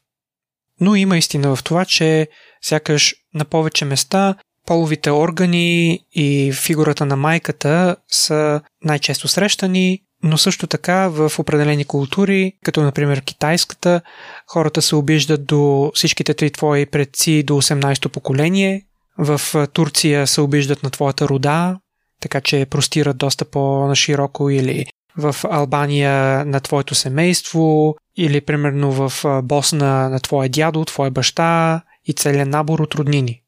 Но 0.82 0.96
има 0.96 1.18
истина 1.18 1.56
в 1.56 1.64
това, 1.64 1.86
че 1.86 2.28
сякаш 2.62 3.16
на 3.34 3.46
повече 3.46 3.86
места 3.86 4.36
половите 4.66 5.12
органи 5.12 6.00
и 6.12 6.54
фигурата 6.54 7.06
на 7.06 7.16
майката 7.16 7.96
са 8.08 8.62
най-често 8.84 9.28
срещани, 9.28 10.02
но 10.26 10.38
също 10.38 10.68
така 10.68 11.08
в 11.08 11.32
определени 11.40 11.86
култури, 11.86 12.54
като 12.64 12.84
например 12.84 13.22
китайската, 13.22 14.02
хората 14.48 14.82
се 14.82 14.96
обиждат 14.96 15.46
до 15.46 15.92
всичките 15.96 16.34
три 16.34 16.52
твои 16.52 16.86
предци 16.86 17.44
до 17.44 17.54
18-то 17.54 18.10
поколение. 18.10 18.82
В 19.18 19.68
Турция 19.74 20.28
се 20.28 20.42
обиждат 20.42 20.84
на 20.84 20.90
твоята 20.90 21.28
рода, 21.28 21.80
така 22.22 22.42
че 22.42 22.66
простират 22.70 23.18
доста 23.18 23.46
по-нашироко 23.46 24.50
или 24.50 24.86
в 25.18 25.36
Албания 25.44 26.46
на 26.46 26.60
твоето 26.60 26.96
семейство 26.96 27.96
или 28.18 28.42
примерно 28.42 28.92
в 28.92 29.12
Босна 29.44 30.10
на 30.10 30.20
твоя 30.20 30.50
дядо, 30.50 30.86
твоя 30.86 31.12
баща 31.12 31.82
и 32.06 32.14
целият 32.14 32.50
набор 32.50 32.80
от 32.80 32.96
роднини. 32.96 33.42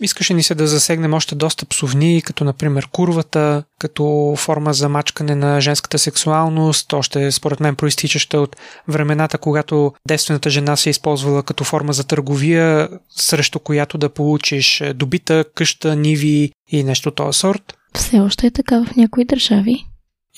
Искаше 0.00 0.34
ни 0.34 0.42
се 0.42 0.54
да 0.54 0.66
засегнем 0.66 1.14
още 1.14 1.34
доста 1.34 1.66
псовни, 1.66 2.22
като 2.22 2.44
например 2.44 2.88
курвата, 2.92 3.64
като 3.78 4.34
форма 4.38 4.74
за 4.74 4.88
мачкане 4.88 5.34
на 5.34 5.60
женската 5.60 5.98
сексуалност, 5.98 6.92
още 6.92 7.32
според 7.32 7.60
мен 7.60 7.76
проистичаща 7.76 8.40
от 8.40 8.56
времената, 8.88 9.38
когато 9.38 9.92
девствената 10.08 10.50
жена 10.50 10.76
се 10.76 10.88
е 10.88 10.90
използвала 10.90 11.42
като 11.42 11.64
форма 11.64 11.92
за 11.92 12.04
търговия, 12.04 12.88
срещу 13.10 13.58
която 13.58 13.98
да 13.98 14.08
получиш 14.08 14.82
добита, 14.94 15.44
къща, 15.54 15.96
ниви 15.96 16.50
и 16.68 16.84
нещо 16.84 17.10
този 17.10 17.38
сорт. 17.38 17.74
Все 17.94 18.20
още 18.20 18.46
е 18.46 18.50
така 18.50 18.84
в 18.84 18.96
някои 18.96 19.24
държави. 19.24 19.84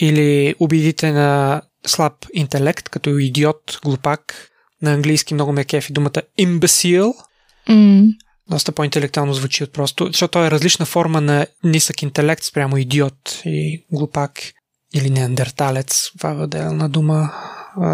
Или 0.01 0.55
обидите 0.61 1.13
на 1.13 1.63
слаб 1.87 2.13
интелект, 2.35 2.89
като 2.89 3.19
идиот, 3.19 3.79
глупак. 3.85 4.51
На 4.83 4.93
английски 4.93 5.35
много 5.35 5.53
ме 5.53 5.65
кефи 5.65 5.93
думата 5.93 6.23
imbecile. 6.39 7.13
Mm 7.69 8.26
доста 8.51 8.73
по-интелектуално 8.73 9.35
звучи 9.35 9.65
от 9.65 9.73
просто, 9.73 10.07
защото 10.07 10.31
той 10.31 10.47
е 10.47 10.51
различна 10.51 10.87
форма 10.87 11.21
на 11.21 11.47
нисък 11.65 12.03
интелект 12.03 12.45
спрямо 12.45 12.77
идиот 12.77 13.43
и 13.45 13.85
глупак 13.93 14.53
или 14.95 15.11
неандерталец. 15.11 16.11
Това 16.19 16.31
е 16.31 16.35
отделна 16.37 16.89
дума, 16.89 17.33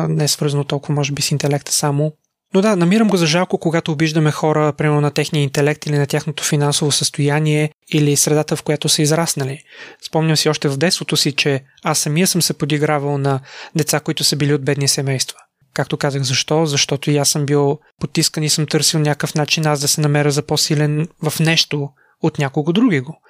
не 0.09 0.25
е 0.25 0.29
свързано 0.29 0.65
толкова, 0.65 0.95
може 0.95 1.13
би, 1.13 1.23
с 1.23 1.31
интелекта 1.31 1.73
само. 1.73 2.13
Но 2.55 2.61
да, 2.61 2.77
намирам 2.77 3.09
го 3.09 3.17
за 3.17 3.27
жалко, 3.27 3.59
когато 3.59 3.93
обиждаме 3.93 4.31
хора, 4.31 4.73
примерно 4.73 5.01
на 5.01 5.11
техния 5.11 5.43
интелект 5.43 5.87
или 5.87 5.99
на 5.99 6.07
тяхното 6.07 6.45
финансово 6.45 6.93
състояние 6.93 7.73
или 7.93 8.17
средата, 8.17 8.57
в 8.57 8.63
която 8.63 8.89
са 8.89 9.03
израснали. 9.03 9.63
Спомням 10.07 10.37
си 10.37 10.49
още 10.49 10.69
в 10.69 10.77
детството 10.77 11.17
си, 11.17 11.33
че 11.33 11.65
аз 11.83 11.99
самия 11.99 12.27
съм 12.27 12.43
се 12.43 12.59
подигравал 12.59 13.19
на 13.19 13.41
деца, 13.77 14.01
които 14.01 14.25
са 14.25 14.37
били 14.37 14.55
от 14.55 14.65
бедни 14.65 14.89
семейства. 14.89 15.39
Както 15.75 15.97
казах, 15.97 16.23
защо? 16.23 16.67
Защото 16.67 17.11
и 17.11 17.17
аз 17.17 17.29
съм 17.29 17.47
бил 17.47 17.79
потискан 18.01 18.43
и 18.43 18.49
съм 18.49 18.67
търсил 18.67 19.01
някакъв 19.01 19.35
начин 19.35 19.67
аз 19.67 19.81
да 19.81 19.89
се 19.89 20.01
намеря 20.01 20.31
за 20.31 20.43
по-силен 20.43 21.09
в 21.23 21.41
нещо 21.41 21.89
от 22.23 22.39
някого 22.39 22.73
други 22.73 23.01
го. 23.01 23.21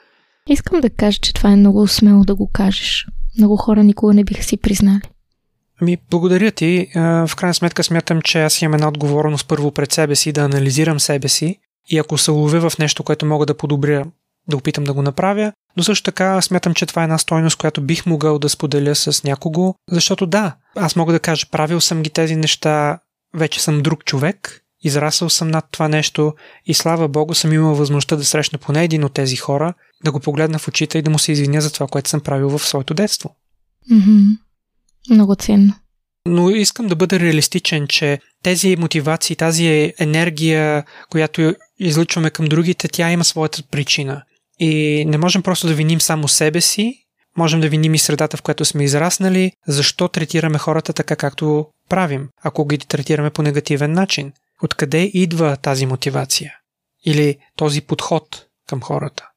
Искам 0.48 0.81
да 0.81 0.90
кажа, 0.90 1.18
че 1.18 1.35
това 1.35 1.50
е 1.50 1.57
много 1.57 1.88
смело 1.88 2.24
да 2.24 2.35
го 2.35 2.50
кажеш. 2.52 3.07
Много 3.38 3.57
хора 3.57 3.85
никога 3.85 4.14
не 4.14 4.24
биха 4.24 4.42
си 4.42 4.57
признали. 4.57 5.02
Ами, 5.81 5.96
благодаря 6.11 6.50
ти. 6.50 6.88
В 6.94 7.31
крайна 7.37 7.55
сметка 7.55 7.85
смятам, 7.85 8.22
че 8.22 8.42
аз 8.42 8.62
имам 8.62 8.74
една 8.74 8.88
отговорност 8.88 9.48
първо 9.48 9.70
пред 9.70 9.92
себе 9.92 10.16
си, 10.16 10.33
да 10.33 10.40
анализирам 10.40 11.00
себе 11.00 11.28
си 11.28 11.59
и 11.88 11.98
ако 11.98 12.18
се 12.18 12.31
ловя 12.31 12.70
в 12.70 12.78
нещо, 12.78 13.05
което 13.05 13.26
мога 13.26 13.46
да 13.46 13.57
подобря, 13.57 14.05
да 14.48 14.57
опитам 14.57 14.85
да 14.85 14.92
го 14.92 15.02
направя, 15.02 15.52
но 15.76 15.83
също 15.83 16.05
така 16.05 16.42
смятам, 16.42 16.74
че 16.74 16.87
това 16.87 17.02
е 17.02 17.05
една 17.05 17.18
стойност, 17.18 17.57
която 17.57 17.83
бих 17.83 18.07
могъл 18.07 18.38
да 18.38 18.48
споделя 18.48 18.94
с 18.94 19.24
някого, 19.24 19.74
защото 19.90 20.26
да, 20.26 20.57
аз 20.76 20.96
мога 20.96 21.12
да 21.12 21.20
кажа, 21.20 21.46
правил 21.50 21.81
съм 21.81 22.02
ги 22.02 22.11
тези 22.11 22.37
неща, 22.37 22.98
вече 23.35 23.62
съм 23.62 23.83
друг 23.83 24.05
човек, 24.05 24.62
израсъл 24.83 25.31
съм 25.31 25.48
над 25.48 25.64
това 25.70 25.88
нещо 25.88 26.35
и 26.66 26.74
слава 26.74 27.09
Богу 27.09 27.35
съм 27.35 27.52
имал 27.52 27.74
възможността 27.74 28.16
да 28.16 28.24
срещна 28.24 28.59
поне 28.59 28.85
един 28.85 29.05
от 29.05 29.12
тези 29.12 29.37
хора, 29.37 29.74
да 30.05 30.12
го 30.12 30.20
погледна 30.20 30.59
в 30.59 30.68
очите 30.68 30.98
и 30.98 31.02
да 31.02 31.11
му 31.11 31.18
се 31.18 31.33
извиня 31.33 31.61
за 31.61 31.72
това, 31.72 31.87
което 31.87 32.11
съм 32.11 32.20
правил 32.20 32.48
в 32.48 32.66
своето 32.66 32.94
детство. 32.94 33.37
Mm-hmm. 33.92 34.38
Много 35.11 35.35
ценно. 35.35 35.74
Но 36.26 36.50
искам 36.50 36.87
да 36.87 36.96
бъда 36.96 37.20
реалистичен, 37.20 37.88
че 37.88 38.18
тези 38.42 38.76
мотивации, 38.76 39.37
тази 39.37 39.92
енергия, 39.98 40.85
която 41.11 41.55
излъчваме 41.78 42.31
към 42.31 42.46
другите, 42.46 42.88
тя 42.88 43.12
има 43.12 43.24
своята 43.24 43.62
причина. 43.62 44.22
И 44.59 45.05
не 45.09 45.19
можем 45.19 45.43
просто 45.43 45.67
да 45.67 45.75
виним 45.75 46.01
само 46.01 46.29
себе 46.29 46.61
си, 46.61 46.95
можем 47.37 47.61
да 47.61 47.69
виним 47.69 47.95
и 47.95 47.99
средата, 47.99 48.37
в 48.37 48.43
която 48.43 48.65
сме 48.65 48.85
израснали, 48.85 49.53
защо 49.67 50.09
третираме 50.09 50.59
хората 50.59 50.93
така, 50.93 51.17
както 51.17 51.67
правим, 51.88 52.29
ако 52.43 52.65
ги 52.65 52.79
третираме 52.79 53.31
по 53.31 53.43
негативен 53.43 53.93
начин. 53.93 54.33
Откъде 54.62 55.11
идва 55.15 55.57
тази 55.57 55.87
мотивация? 55.87 56.55
Или 57.05 57.37
този 57.57 57.81
подход 57.81 58.47
към 58.69 58.81
хората? 58.81 59.29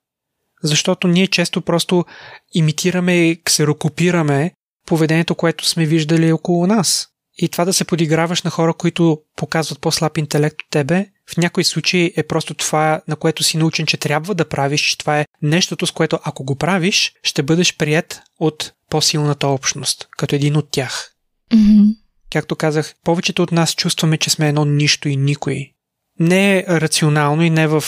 Защото 0.63 1.07
ние 1.07 1.27
често 1.27 1.61
просто 1.61 2.05
имитираме 2.53 3.29
и 3.29 3.43
ксерокопираме 3.43 4.51
поведението, 4.87 5.35
което 5.35 5.67
сме 5.67 5.85
виждали 5.85 6.31
около 6.31 6.67
нас. 6.67 7.07
И 7.37 7.49
това 7.49 7.65
да 7.65 7.73
се 7.73 7.85
подиграваш 7.85 8.43
на 8.43 8.51
хора, 8.51 8.73
които 8.73 9.21
показват 9.37 9.79
по-слаб 9.79 10.17
интелект 10.17 10.61
от 10.61 10.69
тебе, 10.69 11.05
в 11.29 11.37
някои 11.37 11.63
случаи 11.63 12.13
е 12.17 12.23
просто 12.23 12.53
това, 12.53 13.01
на 13.07 13.15
което 13.15 13.43
си 13.43 13.57
научен, 13.57 13.85
че 13.85 13.97
трябва 13.97 14.35
да 14.35 14.49
правиш, 14.49 14.81
че 14.81 14.97
това 14.97 15.19
е 15.19 15.25
нещото, 15.41 15.87
с 15.87 15.91
което 15.91 16.19
ако 16.23 16.43
го 16.43 16.55
правиш, 16.55 17.13
ще 17.23 17.43
бъдеш 17.43 17.77
прият 17.77 18.21
от 18.39 18.71
по-силната 18.89 19.47
общност, 19.47 20.07
като 20.17 20.35
един 20.35 20.57
от 20.57 20.71
тях. 20.71 21.11
Mm-hmm. 21.51 21.95
Както 22.31 22.55
казах, 22.55 22.93
повечето 23.03 23.43
от 23.43 23.51
нас 23.51 23.75
чувстваме, 23.75 24.17
че 24.17 24.29
сме 24.29 24.49
едно 24.49 24.65
нищо 24.65 25.09
и 25.09 25.17
никой. 25.17 25.71
Не 26.19 26.57
е 26.57 26.63
рационално 26.67 27.43
и 27.43 27.49
не 27.49 27.67
в 27.67 27.83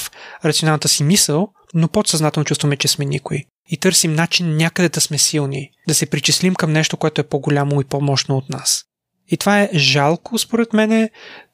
рационалната 0.45 0.87
си 0.87 1.03
мисъл, 1.03 1.49
но 1.73 1.87
подсъзнателно 1.87 2.45
чувстваме, 2.45 2.77
че 2.77 2.87
сме 2.87 3.05
никой. 3.05 3.43
И 3.69 3.77
търсим 3.77 4.13
начин 4.13 4.57
някъде 4.57 4.89
да 4.89 5.01
сме 5.01 5.17
силни, 5.17 5.71
да 5.87 5.93
се 5.93 6.05
причислим 6.05 6.55
към 6.55 6.71
нещо, 6.71 6.97
което 6.97 7.21
е 7.21 7.27
по-голямо 7.27 7.81
и 7.81 7.85
по-мощно 7.85 8.37
от 8.37 8.49
нас. 8.49 8.83
И 9.27 9.37
това 9.37 9.61
е 9.61 9.69
жалко, 9.73 10.37
според 10.37 10.73
мен, 10.73 11.09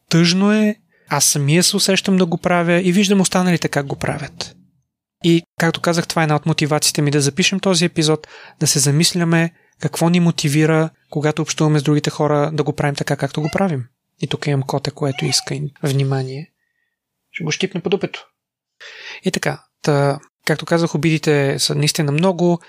тъжно 0.09 0.53
е, 0.53 0.75
аз 1.09 1.25
самия 1.25 1.63
се 1.63 1.75
усещам 1.75 2.17
да 2.17 2.25
го 2.25 2.37
правя 2.37 2.81
и 2.81 2.91
виждам 2.91 3.21
останалите 3.21 3.67
как 3.67 3.85
го 3.85 3.95
правят. 3.95 4.55
И, 5.23 5.43
както 5.59 5.81
казах, 5.81 6.07
това 6.07 6.21
е 6.21 6.23
една 6.23 6.35
от 6.35 6.45
мотивациите 6.45 7.01
ми 7.01 7.11
да 7.11 7.21
запишем 7.21 7.59
този 7.59 7.85
епизод, 7.85 8.27
да 8.59 8.67
се 8.67 8.79
замисляме 8.79 9.53
какво 9.81 10.09
ни 10.09 10.19
мотивира, 10.19 10.89
когато 11.09 11.41
общуваме 11.41 11.79
с 11.79 11.83
другите 11.83 12.09
хора, 12.09 12.51
да 12.53 12.63
го 12.63 12.73
правим 12.73 12.95
така, 12.95 13.15
както 13.15 13.41
го 13.41 13.49
правим. 13.53 13.85
И 14.21 14.27
тук 14.27 14.47
имам 14.47 14.63
коте, 14.63 14.91
което 14.91 15.25
иска 15.25 15.59
внимание. 15.83 16.51
Ще 17.31 17.43
го 17.43 17.51
щипне 17.51 17.81
по 17.81 17.89
дупето. 17.89 18.25
И 19.25 19.31
така, 19.31 19.63
та, 19.81 20.19
както 20.45 20.65
казах, 20.65 20.95
обидите 20.95 21.59
са 21.59 21.75
наистина 21.75 22.11
много, 22.11 22.59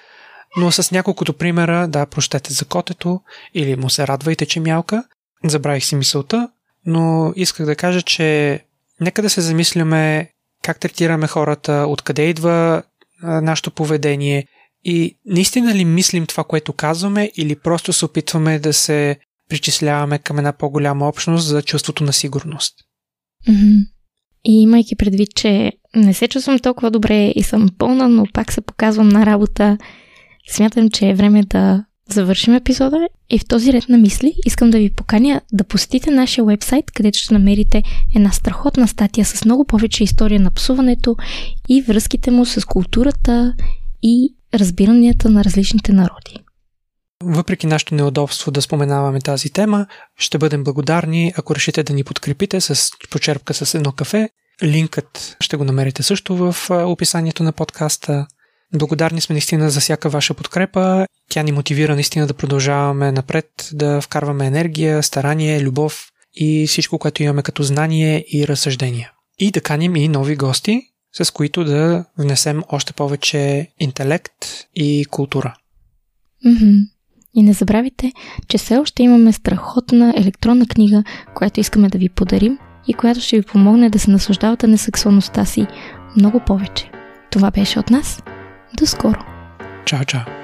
но 0.56 0.72
с 0.72 0.90
няколкото 0.90 1.32
примера, 1.32 1.88
да, 1.88 2.06
прощете 2.06 2.52
за 2.52 2.64
котето 2.64 3.20
или 3.54 3.76
му 3.76 3.90
се 3.90 4.06
радвайте, 4.06 4.46
че 4.46 4.60
мялка. 4.60 5.04
Забравих 5.44 5.84
си 5.84 5.96
мисълта, 5.96 6.48
но 6.86 7.32
исках 7.36 7.66
да 7.66 7.76
кажа, 7.76 8.02
че 8.02 8.60
нека 9.00 9.22
да 9.22 9.30
се 9.30 9.40
замисляме 9.40 10.30
как 10.62 10.80
третираме 10.80 11.26
хората, 11.26 11.84
откъде 11.88 12.28
идва 12.28 12.82
нашето 13.22 13.70
поведение 13.70 14.46
и 14.84 15.18
наистина 15.26 15.74
ли 15.74 15.84
мислим 15.84 16.26
това, 16.26 16.44
което 16.44 16.72
казваме 16.72 17.30
или 17.36 17.56
просто 17.56 17.92
се 17.92 18.04
опитваме 18.04 18.58
да 18.58 18.72
се 18.72 19.16
причисляваме 19.48 20.18
към 20.18 20.38
една 20.38 20.52
по-голяма 20.52 21.08
общност 21.08 21.46
за 21.46 21.62
чувството 21.62 22.04
на 22.04 22.12
сигурност. 22.12 22.74
Mm-hmm. 23.48 23.86
И 24.44 24.62
имайки 24.62 24.96
предвид, 24.96 25.28
че 25.34 25.72
не 25.96 26.14
се 26.14 26.28
чувствам 26.28 26.58
толкова 26.58 26.90
добре 26.90 27.32
и 27.34 27.42
съм 27.42 27.68
пълна, 27.78 28.08
но 28.08 28.26
пак 28.32 28.52
се 28.52 28.60
показвам 28.60 29.08
на 29.08 29.26
работа, 29.26 29.78
смятам, 30.50 30.90
че 30.90 31.08
е 31.08 31.14
време 31.14 31.42
да 31.42 31.84
завършим 32.10 32.54
епизода 32.54 33.08
и 33.30 33.38
в 33.38 33.46
този 33.46 33.72
ред 33.72 33.88
на 33.88 33.98
мисли 33.98 34.34
искам 34.46 34.70
да 34.70 34.78
ви 34.78 34.90
поканя 34.90 35.40
да 35.52 35.64
посетите 35.64 36.10
нашия 36.10 36.44
вебсайт, 36.44 36.90
където 36.90 37.18
ще 37.18 37.34
намерите 37.34 37.82
една 38.16 38.32
страхотна 38.32 38.88
статия 38.88 39.24
с 39.24 39.44
много 39.44 39.64
повече 39.64 40.04
история 40.04 40.40
на 40.40 40.50
псуването 40.50 41.16
и 41.68 41.82
връзките 41.82 42.30
му 42.30 42.46
с 42.46 42.66
културата 42.66 43.54
и 44.02 44.34
разбиранията 44.54 45.30
на 45.30 45.44
различните 45.44 45.92
народи. 45.92 46.38
Въпреки 47.22 47.66
нашето 47.66 47.94
неудобство 47.94 48.50
да 48.50 48.62
споменаваме 48.62 49.20
тази 49.20 49.50
тема, 49.50 49.86
ще 50.18 50.38
бъдем 50.38 50.64
благодарни, 50.64 51.32
ако 51.36 51.54
решите 51.54 51.82
да 51.82 51.92
ни 51.92 52.04
подкрепите 52.04 52.60
с 52.60 52.90
почерпка 53.10 53.54
с 53.54 53.74
едно 53.74 53.92
кафе. 53.92 54.28
Линкът 54.62 55.36
ще 55.40 55.56
го 55.56 55.64
намерите 55.64 56.02
също 56.02 56.36
в 56.36 56.70
описанието 56.70 57.42
на 57.42 57.52
подкаста. 57.52 58.26
Благодарни 58.74 59.20
сме 59.20 59.32
наистина 59.32 59.70
за 59.70 59.80
всяка 59.80 60.08
ваша 60.08 60.34
подкрепа. 60.34 61.06
Тя 61.34 61.42
ни 61.42 61.52
мотивира 61.52 61.94
наистина 61.94 62.26
да 62.26 62.34
продължаваме 62.34 63.12
напред, 63.12 63.70
да 63.72 64.00
вкарваме 64.00 64.46
енергия, 64.46 65.02
старание, 65.02 65.60
любов 65.60 66.08
и 66.34 66.66
всичко, 66.66 66.98
което 66.98 67.22
имаме 67.22 67.42
като 67.42 67.62
знание 67.62 68.24
и 68.28 68.48
разсъждения. 68.48 69.12
И 69.38 69.50
да 69.50 69.60
каним 69.60 69.96
и 69.96 70.08
нови 70.08 70.36
гости, 70.36 70.82
с 71.12 71.30
които 71.30 71.64
да 71.64 72.04
внесем 72.18 72.62
още 72.68 72.92
повече 72.92 73.68
интелект 73.80 74.46
и 74.74 75.04
култура. 75.10 75.54
Mm-hmm. 76.46 76.88
И 77.34 77.42
не 77.42 77.52
забравяйте, 77.52 78.12
че 78.48 78.58
все 78.58 78.76
още 78.76 79.02
имаме 79.02 79.32
страхотна 79.32 80.14
електронна 80.16 80.66
книга, 80.66 81.04
която 81.34 81.60
искаме 81.60 81.88
да 81.88 81.98
ви 81.98 82.08
подарим 82.08 82.58
и 82.88 82.94
която 82.94 83.20
ще 83.20 83.36
ви 83.36 83.42
помогне 83.42 83.90
да 83.90 83.98
се 83.98 84.10
наслаждавате 84.10 84.66
на 84.66 84.78
сексуалността 84.78 85.44
си 85.44 85.66
много 86.16 86.40
повече. 86.40 86.90
Това 87.30 87.50
беше 87.50 87.78
от 87.78 87.90
нас. 87.90 88.22
До 88.78 88.86
скоро! 88.86 89.24
Чао, 89.84 90.04
чао! 90.04 90.43